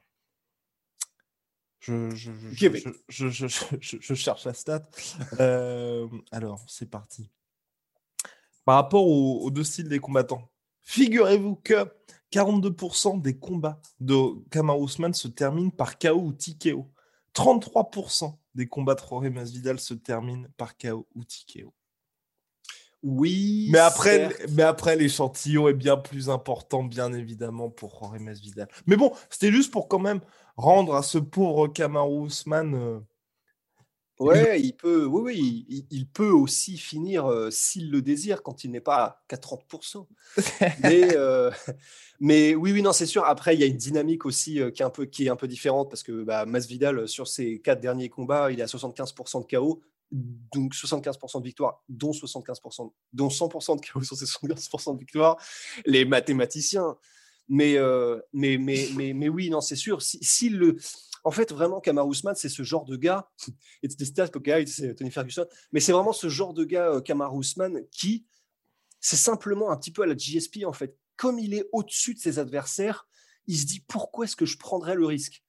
Je, 1.84 2.16
je, 2.16 2.32
je, 3.10 4.14
cherche 4.14 4.46
la 4.46 4.54
stat. 4.54 4.88
Euh, 5.42 6.08
alors, 6.32 6.64
c'est 6.70 6.90
parti. 6.90 7.30
Par 8.64 8.76
rapport 8.76 9.06
aux, 9.06 9.52
deux 9.52 9.66
styles 9.66 9.90
des 9.90 10.00
combattants, 10.00 10.50
figurez-vous 10.84 11.58
que 11.58 11.86
42% 12.32 13.22
des 13.22 13.38
combats 13.38 13.82
de 14.00 14.16
Kamaru 14.50 14.86
Usman 14.86 15.14
se 15.14 15.28
terminent 15.28 15.72
par 15.72 16.00
KO 16.00 16.22
ou 16.22 16.32
TKO. 16.32 16.90
33% 17.36 18.34
des 18.56 18.68
combats 18.68 18.96
de 18.96 19.02
Jorge 19.02 19.30
Masvidal 19.30 19.78
se 19.78 19.94
terminent 19.94 20.48
par 20.56 20.78
KO 20.78 21.06
ou 21.16 21.26
TKO. 21.26 21.74
Oui. 23.04 23.68
Mais 23.70 23.80
après, 23.80 24.30
mais 24.52 24.64
après 24.64 24.96
l'échantillon 24.96 25.68
est 25.68 25.74
bien 25.74 25.98
plus 25.98 26.30
important, 26.30 26.84
bien 26.84 27.12
évidemment, 27.12 27.70
pour 27.70 28.00
Jorge 28.00 28.20
Masvidal. 28.20 28.70
Mais 28.88 28.96
bon, 28.96 29.12
c'était 29.30 29.52
juste 29.52 29.72
pour 29.72 29.90
quand 29.90 30.00
même 30.00 30.22
rendre 30.56 30.96
à 30.96 31.04
ce 31.04 31.18
pauvre 31.18 31.68
Kamaru 31.68 32.28
Usman. 32.28 32.74
Euh, 32.76 33.00
ouais, 34.20 34.62
il 34.62 34.74
peut, 34.74 35.04
oui, 35.06 35.22
oui, 35.68 35.88
il, 35.92 36.08
peut 36.08 36.32
aussi 36.32 36.78
finir 36.78 37.26
euh, 37.26 37.52
s'il 37.52 37.92
le 37.92 38.02
désire 38.02 38.42
quand 38.42 38.64
il 38.64 38.72
n'est 38.72 38.80
pas 38.80 39.22
à 39.30 39.36
30%. 39.36 40.08
mais, 40.84 41.18
euh, 41.18 41.52
mais 42.22 42.56
oui, 42.56 42.72
oui, 42.72 42.82
non, 42.82 42.94
c'est 42.94 43.06
sûr. 43.06 43.26
Après, 43.26 43.54
il 43.54 43.60
y 43.60 43.64
a 43.64 43.68
une 43.68 43.76
dynamique 43.76 44.26
aussi 44.26 44.62
qui, 44.74 44.82
est 44.82 44.86
un 44.86 44.90
peu, 44.90 45.06
qui 45.06 45.26
est 45.26 45.30
un 45.30 45.36
peu 45.36 45.50
différente 45.50 45.90
parce 45.90 46.04
que 46.04 46.24
bah, 46.24 46.46
Masvidal, 46.46 47.06
sur 47.10 47.28
ses 47.28 47.60
quatre 47.60 47.82
derniers 47.82 48.08
combats, 48.08 48.50
il 48.50 48.62
est 48.62 48.64
à 48.64 48.68
75% 48.68 49.42
de 49.42 49.58
KO 49.58 49.82
donc 50.14 50.76
75% 50.76 51.40
de 51.40 51.46
victoire, 51.46 51.84
dont 51.90 52.12
75%, 52.12 52.94
dont 53.14 53.28
100% 53.28 53.82
de 53.82 53.86
KO 53.86 54.04
sur 54.04 54.16
ces 54.16 54.26
75% 54.26 54.94
de 54.94 55.00
victoire, 55.00 55.38
les 55.86 56.06
mathématiciens. 56.06 56.96
Mais, 57.50 57.78
euh, 57.78 58.20
mais, 58.32 58.58
mais, 58.58 58.88
mais, 58.96 59.14
mais, 59.14 59.28
oui, 59.28 59.50
non, 59.50 59.60
c'est 59.60 59.76
sûr. 59.76 60.02
Si, 60.02 60.50
le, 60.50 60.78
en 61.26 61.32
fait, 61.32 61.52
vraiment, 61.52 61.82
Kamar 61.82 62.08
Ousmane, 62.08 62.36
c'est 62.36 62.48
ce 62.48 62.64
genre 62.64 62.86
de 62.86 62.96
gars. 62.96 63.30
c'est 63.90 64.96
Tony 64.96 65.12
Ferguson, 65.12 65.46
mais 65.72 65.80
c'est 65.80 65.92
vraiment 65.92 66.14
ce 66.14 66.30
genre 66.30 66.54
de 66.54 66.64
gars, 66.64 66.90
euh, 66.94 67.02
Kamar 67.02 67.36
Ousmane, 67.36 67.82
qui, 67.92 68.26
c'est 69.02 69.18
simplement 69.18 69.72
un 69.72 69.78
petit 69.78 69.92
peu 69.92 70.04
à 70.04 70.06
la 70.06 70.16
GSP, 70.16 70.64
en 70.66 70.74
fait. 70.74 70.96
Comme 71.18 71.38
il 71.38 71.54
est 71.54 71.68
au-dessus 71.74 72.14
de 72.14 72.20
ses 72.20 72.40
adversaires, 72.40 73.08
il 73.48 73.58
se 73.58 73.66
dit 73.66 73.82
pourquoi 73.88 74.26
est-ce 74.26 74.36
que 74.36 74.46
je 74.46 74.58
prendrais 74.58 74.96
le 74.96 75.06
risque? 75.06 75.44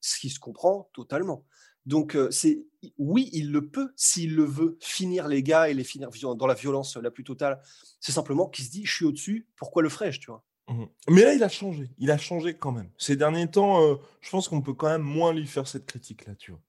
Ce 0.00 0.18
qui 0.18 0.30
se 0.30 0.40
comprend 0.40 0.90
totalement. 0.92 1.44
Donc, 1.86 2.16
euh, 2.16 2.30
c'est 2.30 2.66
oui, 2.98 3.30
il 3.32 3.52
le 3.52 3.68
peut 3.68 3.92
s'il 3.96 4.34
le 4.34 4.44
veut, 4.44 4.76
finir 4.80 5.28
les 5.28 5.42
gars 5.42 5.68
et 5.68 5.74
les 5.74 5.84
finir 5.84 6.10
dans 6.36 6.46
la 6.46 6.54
violence 6.54 6.96
la 6.96 7.10
plus 7.10 7.24
totale. 7.24 7.60
C'est 8.00 8.12
simplement 8.12 8.48
qu'il 8.48 8.64
se 8.64 8.70
dit, 8.70 8.84
je 8.84 8.94
suis 8.94 9.04
au-dessus, 9.04 9.46
pourquoi 9.56 9.82
le 9.82 9.88
ferais-je, 9.88 10.20
tu 10.20 10.30
vois? 10.30 10.44
Mmh 10.68 10.84
Mais 11.08 11.22
là, 11.22 11.34
il 11.34 11.42
a 11.42 11.48
changé. 11.48 11.90
Il 11.98 12.10
a 12.10 12.18
changé 12.18 12.54
quand 12.54 12.72
même. 12.72 12.90
Ces 12.98 13.16
derniers 13.16 13.50
temps, 13.50 13.82
euh, 13.82 13.96
je 14.20 14.30
pense 14.30 14.48
qu'on 14.48 14.62
peut 14.62 14.74
quand 14.74 14.88
même 14.88 15.02
moins 15.02 15.32
lui 15.32 15.46
faire 15.46 15.68
cette 15.68 15.86
critique-là, 15.86 16.34
tu 16.34 16.50
vois. 16.50 16.60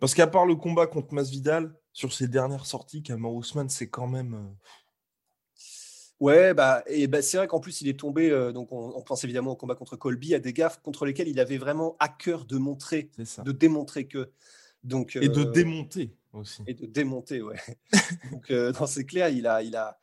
Parce 0.00 0.14
qu'à 0.14 0.26
part 0.26 0.44
le 0.44 0.56
combat 0.56 0.86
contre 0.86 1.14
Masvidal, 1.14 1.74
sur 1.92 2.12
ses 2.12 2.26
dernières 2.26 2.66
sorties, 2.66 3.02
Kamar 3.02 3.32
Ousmane, 3.32 3.68
c'est 3.68 3.88
quand 3.88 4.08
même. 4.08 4.34
Euh, 4.34 5.64
ouais, 6.20 6.54
bah, 6.54 6.82
et 6.86 7.06
bah, 7.06 7.22
c'est 7.22 7.36
vrai 7.36 7.46
qu'en 7.46 7.60
plus, 7.60 7.80
il 7.80 7.88
est 7.88 7.98
tombé. 7.98 8.30
donc, 8.52 8.72
on, 8.72 9.00
pense 9.02 9.22
évidemment 9.22 9.52
au 9.52 9.56
combat 9.56 9.76
contre 9.76 9.96
Colby, 9.96 10.34
à 10.34 10.40
des 10.40 10.52
gaffes 10.52 10.80
contre 10.82 11.06
lesquels 11.06 11.28
il 11.28 11.38
avait 11.38 11.58
vraiment 11.58 11.96
à 12.00 12.08
cœur 12.08 12.44
de 12.44 12.58
montrer, 12.58 13.10
de 13.44 13.52
démontrer 13.52 14.08
que 14.08 14.32
et 14.84 15.28
de 15.28 15.40
euh, 15.40 15.50
démonter 15.50 16.14
aussi. 16.32 16.62
Et 16.66 16.74
de 16.74 16.86
démonter, 16.86 17.42
ouais. 17.42 17.58
Donc, 18.32 18.50
euh, 18.50 18.72
c'est 18.86 19.04
clair, 19.04 19.28
il 19.28 19.46
a, 19.46 19.62
il 19.62 19.76
a, 19.76 19.98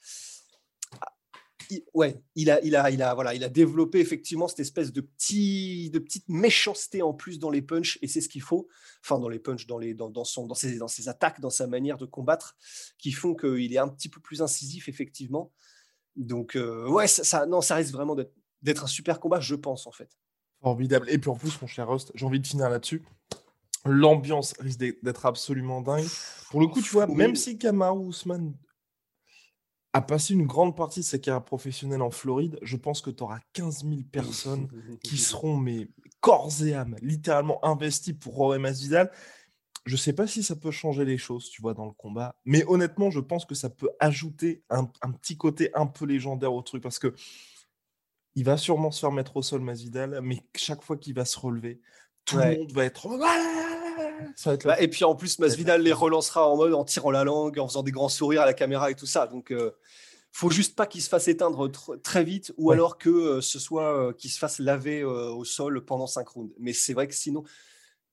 ouais, 1.93 2.21
il 2.35 2.49
a, 2.49 2.61
il 2.63 2.75
a, 2.75 2.89
il 2.89 3.01
a, 3.01 3.13
voilà, 3.13 3.33
il 3.33 3.43
a 3.43 3.49
développé 3.49 3.99
effectivement 3.99 4.47
cette 4.47 4.59
espèce 4.59 4.91
de 4.91 5.01
petit, 5.01 5.89
de 5.91 5.99
petite 5.99 6.27
méchanceté 6.27 7.01
en 7.01 7.13
plus 7.13 7.39
dans 7.39 7.49
les 7.49 7.61
punchs, 7.61 7.99
et 8.01 8.07
c'est 8.07 8.21
ce 8.21 8.29
qu'il 8.29 8.41
faut. 8.41 8.67
Enfin, 9.03 9.19
dans 9.19 9.29
les 9.29 9.39
punchs, 9.39 9.67
dans 9.67 9.77
les, 9.77 9.93
dans, 9.93 10.09
dans 10.09 10.23
son, 10.23 10.47
dans 10.47 10.55
ses, 10.55 10.77
dans 10.77 10.87
ses 10.87 11.09
attaques, 11.09 11.39
dans 11.39 11.49
sa 11.49 11.67
manière 11.67 11.97
de 11.97 12.05
combattre, 12.05 12.55
qui 12.97 13.11
font 13.11 13.35
qu'il 13.35 13.73
est 13.73 13.79
un 13.79 13.87
petit 13.87 14.09
peu 14.09 14.19
plus 14.19 14.41
incisif 14.41 14.89
effectivement. 14.89 15.51
Donc, 16.15 16.55
euh, 16.55 16.87
ouais, 16.89 17.07
ça, 17.07 17.45
non, 17.45 17.61
ça 17.61 17.75
risque 17.75 17.93
vraiment 17.93 18.15
d'être 18.61 18.83
un 18.83 18.87
super 18.87 19.19
combat, 19.19 19.39
je 19.39 19.55
pense 19.55 19.87
en 19.87 19.91
fait. 19.91 20.17
Formidable. 20.61 21.09
Et 21.09 21.17
puis 21.17 21.29
en 21.29 21.35
plus, 21.35 21.59
mon 21.61 21.67
cher 21.67 21.87
Rust, 21.87 22.11
j'ai 22.13 22.25
envie 22.25 22.39
de 22.39 22.47
finir 22.47 22.69
là-dessus 22.69 23.01
l'ambiance 23.85 24.53
risque 24.59 24.79
d'être 24.79 25.25
absolument 25.25 25.81
dingue. 25.81 26.07
Pour 26.49 26.61
le 26.61 26.67
coup, 26.67 26.81
tu 26.81 26.91
vois, 26.91 27.07
même 27.07 27.35
si 27.35 27.57
Kamaru 27.57 28.09
Usman 28.09 28.53
a 29.93 30.01
passé 30.01 30.33
une 30.33 30.45
grande 30.45 30.75
partie 30.75 31.01
de 31.01 31.05
sa 31.05 31.19
carrière 31.19 31.43
professionnelle 31.43 32.01
en 32.01 32.11
Floride, 32.11 32.57
je 32.61 32.77
pense 32.77 33.01
que 33.01 33.09
tu 33.09 33.23
auras 33.23 33.39
15 33.53 33.83
000 33.83 34.01
personnes 34.11 34.69
qui 35.03 35.17
seront 35.17 35.57
mais 35.57 35.89
corps 36.21 36.51
et 36.63 36.73
âme, 36.73 36.95
littéralement 37.01 37.63
investies 37.65 38.13
pour 38.13 38.35
Rory 38.35 38.59
Masvidal. 38.59 39.11
Je 39.85 39.95
sais 39.95 40.13
pas 40.13 40.27
si 40.27 40.43
ça 40.43 40.55
peut 40.55 40.69
changer 40.69 41.05
les 41.05 41.17
choses, 41.17 41.49
tu 41.49 41.61
vois, 41.61 41.73
dans 41.73 41.87
le 41.87 41.91
combat, 41.91 42.35
mais 42.45 42.63
honnêtement, 42.67 43.09
je 43.09 43.19
pense 43.19 43.45
que 43.45 43.55
ça 43.55 43.69
peut 43.69 43.89
ajouter 43.99 44.63
un, 44.69 44.85
petit 44.85 45.37
côté 45.37 45.71
un 45.73 45.87
peu 45.87 46.05
légendaire 46.05 46.53
au 46.53 46.61
truc 46.61 46.83
parce 46.83 46.99
que 46.99 47.15
il 48.35 48.45
va 48.45 48.55
sûrement 48.55 48.91
se 48.91 48.99
faire 48.99 49.11
mettre 49.11 49.35
au 49.35 49.41
sol 49.41 49.59
Masvidal, 49.59 50.21
mais 50.21 50.39
chaque 50.55 50.83
fois 50.83 50.95
qu'il 50.95 51.15
va 51.15 51.25
se 51.25 51.37
relever, 51.37 51.81
tout 52.23 52.37
le 52.37 52.59
monde 52.59 52.71
va 52.71 52.85
être 52.85 53.07
bah, 54.63 54.81
et 54.81 54.87
puis 54.87 55.03
en 55.03 55.15
plus, 55.15 55.39
Masvidal 55.39 55.81
les 55.81 55.93
relancera 55.93 56.47
en 56.47 56.57
mode 56.57 56.73
en 56.73 56.83
tirant 56.83 57.11
la 57.11 57.23
langue, 57.23 57.59
en 57.59 57.67
faisant 57.67 57.83
des 57.83 57.91
grands 57.91 58.09
sourires 58.09 58.41
à 58.41 58.45
la 58.45 58.53
caméra 58.53 58.91
et 58.91 58.95
tout 58.95 59.05
ça. 59.05 59.27
Donc, 59.27 59.51
euh, 59.51 59.71
faut 60.31 60.49
juste 60.49 60.75
pas 60.75 60.85
qu'il 60.85 61.01
se 61.01 61.09
fasse 61.09 61.27
éteindre 61.27 61.69
très 62.01 62.23
vite 62.23 62.53
ou 62.57 62.71
alors 62.71 62.97
que 62.97 63.09
euh, 63.09 63.41
ce 63.41 63.59
soit 63.59 63.97
euh, 63.97 64.13
qu'il 64.13 64.31
se 64.31 64.39
fasse 64.39 64.59
laver 64.59 65.03
au 65.03 65.43
sol 65.43 65.83
pendant 65.85 66.07
5 66.07 66.27
rounds. 66.27 66.53
Mais 66.59 66.73
c'est 66.73 66.93
vrai 66.93 67.07
que 67.07 67.15
sinon. 67.15 67.43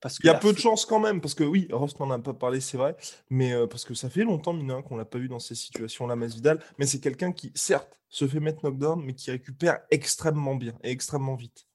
Parce 0.01 0.17
Il 0.23 0.27
y 0.27 0.29
a 0.29 0.35
peu 0.35 0.53
de 0.53 0.57
chance 0.57 0.85
quand 0.85 0.99
même, 0.99 1.19
parce 1.19 1.33
que 1.33 1.43
oui, 1.43 1.67
Rost 1.73 1.99
n'en 1.99 2.09
a 2.11 2.19
pas 2.19 2.33
parlé, 2.33 2.61
c'est 2.61 2.77
vrai, 2.77 2.95
mais 3.29 3.53
parce 3.67 3.83
que 3.83 3.93
ça 3.93 4.09
fait 4.09 4.23
longtemps, 4.23 4.53
mine 4.53 4.81
qu'on 4.87 4.95
l'a 4.95 5.03
pas 5.03 5.17
vu 5.17 5.27
dans 5.27 5.39
ces 5.39 5.55
situations-là, 5.55 6.15
Masvidal, 6.15 6.63
mais 6.77 6.85
c'est 6.85 7.01
quelqu'un 7.01 7.33
qui, 7.33 7.51
certes, 7.53 7.99
se 8.07 8.25
fait 8.25 8.39
mettre 8.39 8.63
knockdown, 8.63 9.03
mais 9.03 9.13
qui 9.13 9.29
récupère 9.29 9.79
extrêmement 9.91 10.55
bien 10.55 10.73
et 10.83 10.91
extrêmement 10.91 11.35
vite. 11.35 11.68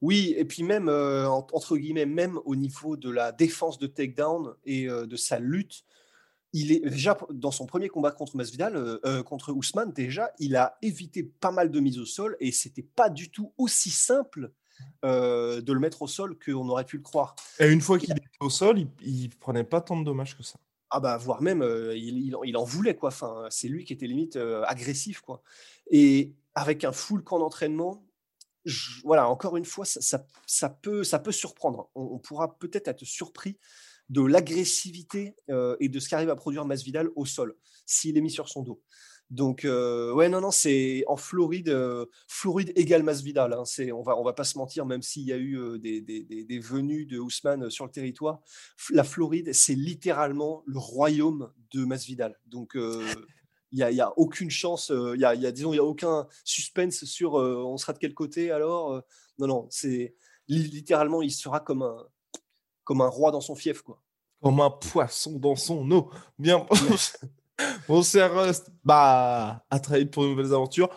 Oui, 0.00 0.34
et 0.36 0.44
puis 0.44 0.62
même, 0.62 0.88
euh, 0.88 1.28
entre 1.28 1.76
guillemets, 1.76 2.06
même 2.06 2.38
au 2.44 2.54
niveau 2.54 2.96
de 2.96 3.10
la 3.10 3.32
défense 3.32 3.78
de 3.78 3.86
takedown 3.86 4.54
et 4.64 4.88
euh, 4.88 5.06
de 5.06 5.16
sa 5.16 5.38
lutte, 5.40 5.84
il 6.52 6.72
est 6.72 6.80
déjà 6.80 7.18
dans 7.30 7.50
son 7.50 7.66
premier 7.66 7.88
combat 7.88 8.10
contre 8.10 8.36
Masvidal, 8.36 8.74
euh, 8.76 9.22
contre 9.22 9.52
Ousmane, 9.52 9.92
déjà, 9.92 10.32
il 10.38 10.56
a 10.56 10.78
évité 10.82 11.22
pas 11.22 11.50
mal 11.50 11.70
de 11.70 11.80
mises 11.80 11.98
au 11.98 12.06
sol 12.06 12.36
et 12.40 12.52
c'était 12.52 12.82
pas 12.82 13.10
du 13.10 13.30
tout 13.30 13.52
aussi 13.58 13.90
simple 13.90 14.52
de 15.02 15.72
le 15.72 15.80
mettre 15.80 16.02
au 16.02 16.06
sol 16.06 16.38
qu'on 16.38 16.68
aurait 16.68 16.84
pu 16.84 16.98
le 16.98 17.02
croire. 17.02 17.34
Et 17.58 17.68
une 17.68 17.80
fois 17.80 17.98
qu'il 17.98 18.12
était 18.12 18.28
au 18.40 18.48
sol, 18.48 18.86
il, 19.02 19.30
prenait 19.30 19.64
pas 19.64 19.80
tant 19.80 19.98
de 19.98 20.04
dommages 20.04 20.36
que 20.36 20.44
ça. 20.44 20.58
Ah 20.90 21.00
bah 21.00 21.16
voire 21.18 21.42
même 21.42 21.62
il, 21.94 22.32
il, 22.44 22.56
en 22.56 22.64
voulait 22.64 22.94
quoi. 22.94 23.08
Enfin, 23.08 23.46
c'est 23.50 23.66
lui 23.66 23.84
qui 23.84 23.92
était 23.92 24.06
limite 24.06 24.38
agressif 24.66 25.20
quoi. 25.20 25.42
Et 25.90 26.32
avec 26.54 26.84
un 26.84 26.92
full 26.92 27.24
camp 27.24 27.40
d'entraînement, 27.40 28.07
voilà, 29.04 29.28
encore 29.28 29.56
une 29.56 29.64
fois, 29.64 29.84
ça, 29.84 30.68
peut, 30.68 31.04
surprendre. 31.32 31.90
On, 31.94 32.18
pourra 32.18 32.58
peut-être 32.58 32.88
être 32.88 33.04
surpris 33.04 33.58
de 34.08 34.22
l'agressivité 34.22 35.34
euh, 35.50 35.76
et 35.80 35.88
de 35.88 35.98
ce 35.98 36.08
qu'arrive 36.08 36.30
à 36.30 36.36
produire 36.36 36.64
Masvidal 36.64 37.10
au 37.14 37.26
sol 37.26 37.54
s'il 37.86 38.16
est 38.16 38.20
mis 38.20 38.30
sur 38.30 38.48
son 38.48 38.62
dos. 38.62 38.82
Donc, 39.30 39.66
euh, 39.66 40.10
ouais, 40.14 40.30
non, 40.30 40.40
non, 40.40 40.50
c'est 40.50 41.04
en 41.06 41.18
Floride, 41.18 41.68
euh, 41.68 42.06
Floride 42.28 42.72
égale 42.76 43.02
Masvidal. 43.02 43.52
Hein, 43.52 43.64
c'est, 43.66 43.92
on 43.92 44.02
va, 44.02 44.16
on 44.16 44.24
va 44.24 44.32
pas 44.32 44.44
se 44.44 44.56
mentir, 44.56 44.86
même 44.86 45.02
s'il 45.02 45.24
y 45.24 45.32
a 45.34 45.36
eu 45.36 45.78
des, 45.78 46.00
des, 46.00 46.22
des, 46.22 46.58
venues 46.58 47.04
de 47.04 47.18
Ousmane 47.18 47.68
sur 47.68 47.84
le 47.84 47.90
territoire, 47.90 48.40
la 48.90 49.04
Floride, 49.04 49.52
c'est 49.52 49.74
littéralement 49.74 50.62
le 50.66 50.78
royaume 50.78 51.52
de 51.74 51.84
Masvidal. 51.84 52.38
Donc, 52.46 52.74
il 53.72 53.86
n'y 53.86 54.00
a, 54.00 54.06
a, 54.06 54.12
aucune 54.16 54.50
chance, 54.50 54.90
euh, 54.90 55.14
il 55.14 55.20
y, 55.20 55.24
a, 55.24 55.34
y 55.34 55.46
a, 55.46 55.52
disons, 55.52 55.72
il 55.72 55.76
y 55.76 55.80
a 55.80 55.84
aucun 55.84 56.26
suspense 56.44 57.04
sur 57.04 57.38
euh, 57.38 57.62
on 57.64 57.76
sera 57.76 57.92
de 57.92 57.98
quel 57.98 58.14
côté 58.14 58.50
alors. 58.50 58.92
Euh. 58.92 59.00
non, 59.38 59.46
non, 59.46 59.66
c'est 59.70 60.14
littéralement, 60.48 61.20
il 61.20 61.30
sera 61.30 61.60
comme 61.60 61.82
un, 61.82 62.06
comme 62.84 63.00
un 63.00 63.08
roi 63.08 63.30
dans 63.30 63.40
son 63.40 63.54
fief, 63.54 63.82
quoi. 63.82 64.02
Comme 64.42 64.60
un 64.60 64.70
poisson 64.70 65.38
dans 65.38 65.56
son 65.56 65.90
eau. 65.90 66.10
Bien. 66.38 66.66
Bon, 67.88 68.02
cher 68.02 68.32
Rust, 68.40 68.70
bah, 68.84 69.66
à 69.68 69.78
vite 69.98 70.12
pour 70.12 70.22
de 70.22 70.28
nouvelles 70.28 70.54
aventures. 70.54 70.90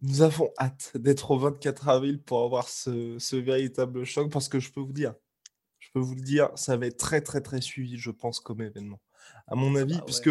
Nous 0.00 0.22
avons 0.22 0.48
hâte 0.60 0.92
d'être 0.94 1.30
au 1.32 1.38
24 1.38 1.88
avril 1.88 2.22
pour 2.22 2.44
avoir 2.44 2.68
ce, 2.68 3.18
ce, 3.18 3.34
véritable 3.34 4.04
choc 4.04 4.30
parce 4.30 4.48
que 4.48 4.60
je 4.60 4.70
peux 4.70 4.80
vous 4.80 4.92
dire, 4.92 5.14
je 5.80 5.88
peux 5.92 5.98
vous 5.98 6.14
le 6.14 6.20
dire, 6.20 6.50
ça 6.54 6.76
va 6.76 6.86
être 6.86 6.98
très 6.98 7.20
très 7.20 7.40
très 7.40 7.60
suivi, 7.60 7.96
je 7.96 8.10
pense, 8.12 8.38
comme 8.38 8.60
événement 8.60 9.00
à 9.46 9.54
mon 9.54 9.74
avis, 9.76 9.96
ah 9.98 10.02
puisque 10.04 10.30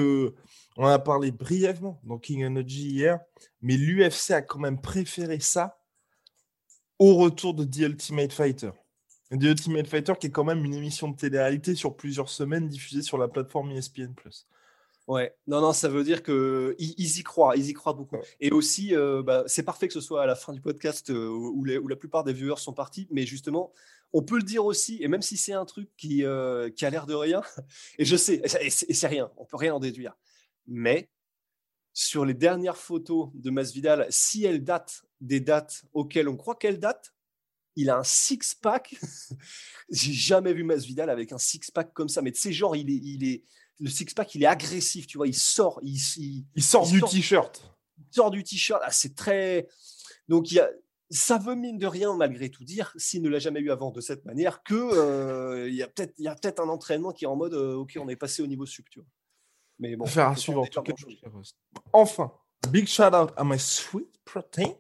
on 0.77 0.85
a 0.85 0.99
parlé 0.99 1.31
brièvement 1.31 1.99
dans 2.03 2.17
King 2.17 2.45
Energy 2.45 2.89
hier, 2.89 3.19
mais 3.61 3.77
l'UFC 3.77 4.31
a 4.31 4.41
quand 4.41 4.59
même 4.59 4.81
préféré 4.81 5.39
ça 5.39 5.79
au 6.99 7.15
retour 7.15 7.53
de 7.53 7.63
The 7.63 7.77
Ultimate 7.89 8.33
Fighter. 8.33 8.71
The 9.31 9.43
Ultimate 9.43 9.87
Fighter, 9.87 10.13
qui 10.19 10.27
est 10.27 10.31
quand 10.31 10.43
même 10.43 10.63
une 10.63 10.73
émission 10.75 11.09
de 11.09 11.15
télé-réalité 11.15 11.75
sur 11.75 11.95
plusieurs 11.95 12.29
semaines 12.29 12.67
diffusée 12.69 13.01
sur 13.01 13.17
la 13.17 13.27
plateforme 13.27 13.71
ESPN+. 13.71 14.13
Ouais, 15.07 15.35
non, 15.47 15.59
non, 15.59 15.73
ça 15.73 15.89
veut 15.89 16.03
dire 16.03 16.23
que 16.23 16.75
ils, 16.79 16.93
ils 16.97 17.19
y 17.19 17.23
croient, 17.23 17.57
ils 17.57 17.67
y 17.69 17.73
croient 17.73 17.93
beaucoup. 17.93 18.17
Et 18.39 18.51
aussi, 18.51 18.95
euh, 18.95 19.21
bah, 19.21 19.43
c'est 19.47 19.63
parfait 19.63 19.87
que 19.87 19.93
ce 19.93 20.01
soit 20.01 20.23
à 20.23 20.25
la 20.25 20.35
fin 20.35 20.53
du 20.53 20.61
podcast 20.61 21.09
euh, 21.09 21.27
où, 21.27 21.63
les- 21.65 21.77
où 21.77 21.87
la 21.89 21.95
plupart 21.97 22.23
des 22.23 22.31
viewers 22.31 22.57
sont 22.57 22.73
partis, 22.73 23.07
mais 23.11 23.25
justement, 23.25 23.73
on 24.13 24.21
peut 24.23 24.37
le 24.37 24.43
dire 24.43 24.63
aussi, 24.65 24.97
et 25.01 25.07
même 25.07 25.21
si 25.23 25.37
c'est 25.37 25.53
un 25.53 25.65
truc 25.65 25.89
qui, 25.97 26.23
euh, 26.23 26.69
qui 26.69 26.85
a 26.85 26.89
l'air 26.89 27.05
de 27.07 27.15
rien, 27.15 27.41
et 27.97 28.05
je 28.05 28.15
sais, 28.15 28.41
et 28.61 28.69
c'est- 28.69 29.07
rien, 29.07 29.31
on 29.37 29.45
peut 29.45 29.57
rien 29.57 29.73
en 29.75 29.79
déduire, 29.79 30.13
mais 30.67 31.09
sur 31.93 32.25
les 32.25 32.33
dernières 32.33 32.77
photos 32.77 33.29
de 33.35 33.49
Masvidal, 33.51 34.07
si 34.09 34.45
elles 34.45 34.63
datent 34.63 35.03
des 35.21 35.39
dates 35.39 35.83
auxquelles 35.93 36.27
on 36.27 36.35
croit 36.37 36.55
qu'elles 36.55 36.79
datent, 36.79 37.13
il 37.75 37.89
a 37.89 37.97
un 37.97 38.03
six-pack. 38.03 38.95
J'ai 39.89 40.13
jamais 40.13 40.53
vu 40.53 40.63
Masvidal 40.63 41.09
avec 41.09 41.31
un 41.31 41.37
six-pack 41.37 41.93
comme 41.93 42.09
ça, 42.09 42.21
mais 42.21 42.31
de 42.31 42.35
ces 42.35 42.53
genre, 42.53 42.75
il 42.75 42.89
est, 42.89 42.95
il 43.03 43.23
est, 43.23 43.43
le 43.79 43.89
six-pack, 43.89 44.35
il 44.35 44.43
est 44.43 44.47
agressif, 44.47 45.07
tu 45.07 45.17
vois, 45.17 45.27
il 45.27 45.35
sort, 45.35 45.79
il, 45.83 45.95
il- 46.17 46.45
Il 46.55 46.63
sort 46.63 46.87
Il 46.87 46.93
du 46.93 47.01
t-shirt. 47.01 47.61
sort 48.11 48.31
du 48.31 48.43
t-shirt. 48.43 48.81
Ah, 48.83 48.91
c'est 48.91 49.15
très. 49.15 49.67
Donc, 50.27 50.51
il 50.51 50.55
y 50.55 50.59
a... 50.59 50.69
ça 51.13 51.37
veut 51.37 51.55
mine 51.55 51.77
de 51.77 51.85
rien, 51.85 52.15
malgré 52.15 52.49
tout, 52.49 52.63
dire, 52.63 52.93
s'il 52.97 53.21
ne 53.21 53.29
l'a 53.29 53.39
jamais 53.39 53.59
eu 53.59 53.71
avant 53.71 53.91
de 53.91 54.01
cette 54.01 54.25
manière, 54.25 54.63
que 54.63 54.73
euh, 54.73 55.69
y 55.69 55.83
a 55.83 55.87
peut-être 55.87 56.59
un 56.59 56.69
entraînement 56.69 57.11
qui 57.11 57.25
est 57.25 57.27
en 57.27 57.35
mode 57.35 57.53
euh, 57.53 57.75
OK, 57.75 57.97
on 57.99 58.09
est 58.09 58.15
passé 58.15 58.41
au 58.41 58.47
niveau 58.47 58.65
tu 58.65 58.83
vois. 58.95 59.07
Mais 59.79 59.95
bon, 59.95 60.05
Faire 60.05 60.33
grand-chose. 60.33 61.21
Enfin, 61.91 62.33
big 62.69 62.87
shout 62.87 63.13
out 63.13 63.31
à 63.37 63.43
my 63.43 63.59
sweet 63.59 64.07
protein. 64.25 64.73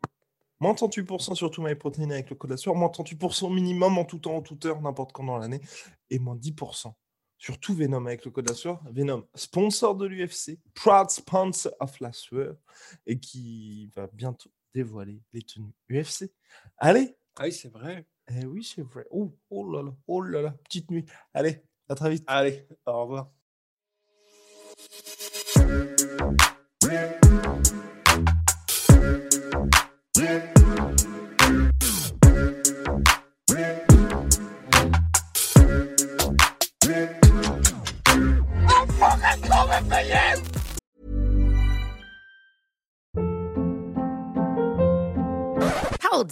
Moins 0.59 0.73
38% 0.73 1.35
sur 1.35 1.51
tout 1.51 1.61
my 1.61 1.75
protein 1.75 2.09
avec 2.09 2.29
le 2.29 2.35
code 2.35 2.51
la 2.51 2.57
sueur. 2.57 2.73
Moins 2.75 2.87
38% 2.87 3.53
minimum 3.53 3.97
en 3.97 4.05
tout 4.05 4.19
temps, 4.19 4.37
en 4.37 4.41
toute 4.41 4.65
heure, 4.65 4.81
n'importe 4.81 5.11
quand 5.11 5.23
dans 5.23 5.37
l'année. 5.37 5.61
Et 6.09 6.19
moins 6.19 6.35
10% 6.35 6.93
sur 7.37 7.59
tout 7.59 7.75
Venom 7.75 8.05
avec 8.05 8.23
le 8.23 8.31
code 8.31 8.47
la 8.47 8.55
sueur. 8.55 8.81
Venom, 8.89 9.27
sponsor 9.35 9.95
de 9.95 10.05
l'UFC, 10.05 10.59
proud 10.73 11.09
sponsor 11.09 11.73
of 11.79 11.99
la 11.99 12.13
sueur. 12.13 12.55
Et 13.05 13.19
qui 13.19 13.91
va 13.95 14.07
bientôt 14.13 14.51
dévoiler 14.73 15.21
les 15.33 15.41
tenues 15.41 15.73
UFC. 15.89 16.31
Allez, 16.77 17.15
Ah 17.35 17.43
oui, 17.43 17.51
c'est 17.51 17.69
vrai. 17.71 18.05
eh 18.29 18.45
oui, 18.45 18.63
c'est 18.63 18.81
vrai. 18.83 19.05
Oh, 19.11 19.35
oh 19.49 19.71
là 19.71 19.83
là, 19.83 19.95
oh 20.07 20.21
là 20.21 20.41
là, 20.41 20.51
petite 20.63 20.89
nuit. 20.91 21.05
Allez, 21.33 21.63
à 21.89 21.95
très 21.95 22.09
vite. 22.09 22.23
Allez, 22.27 22.67
au 22.85 23.01
revoir. 23.01 23.31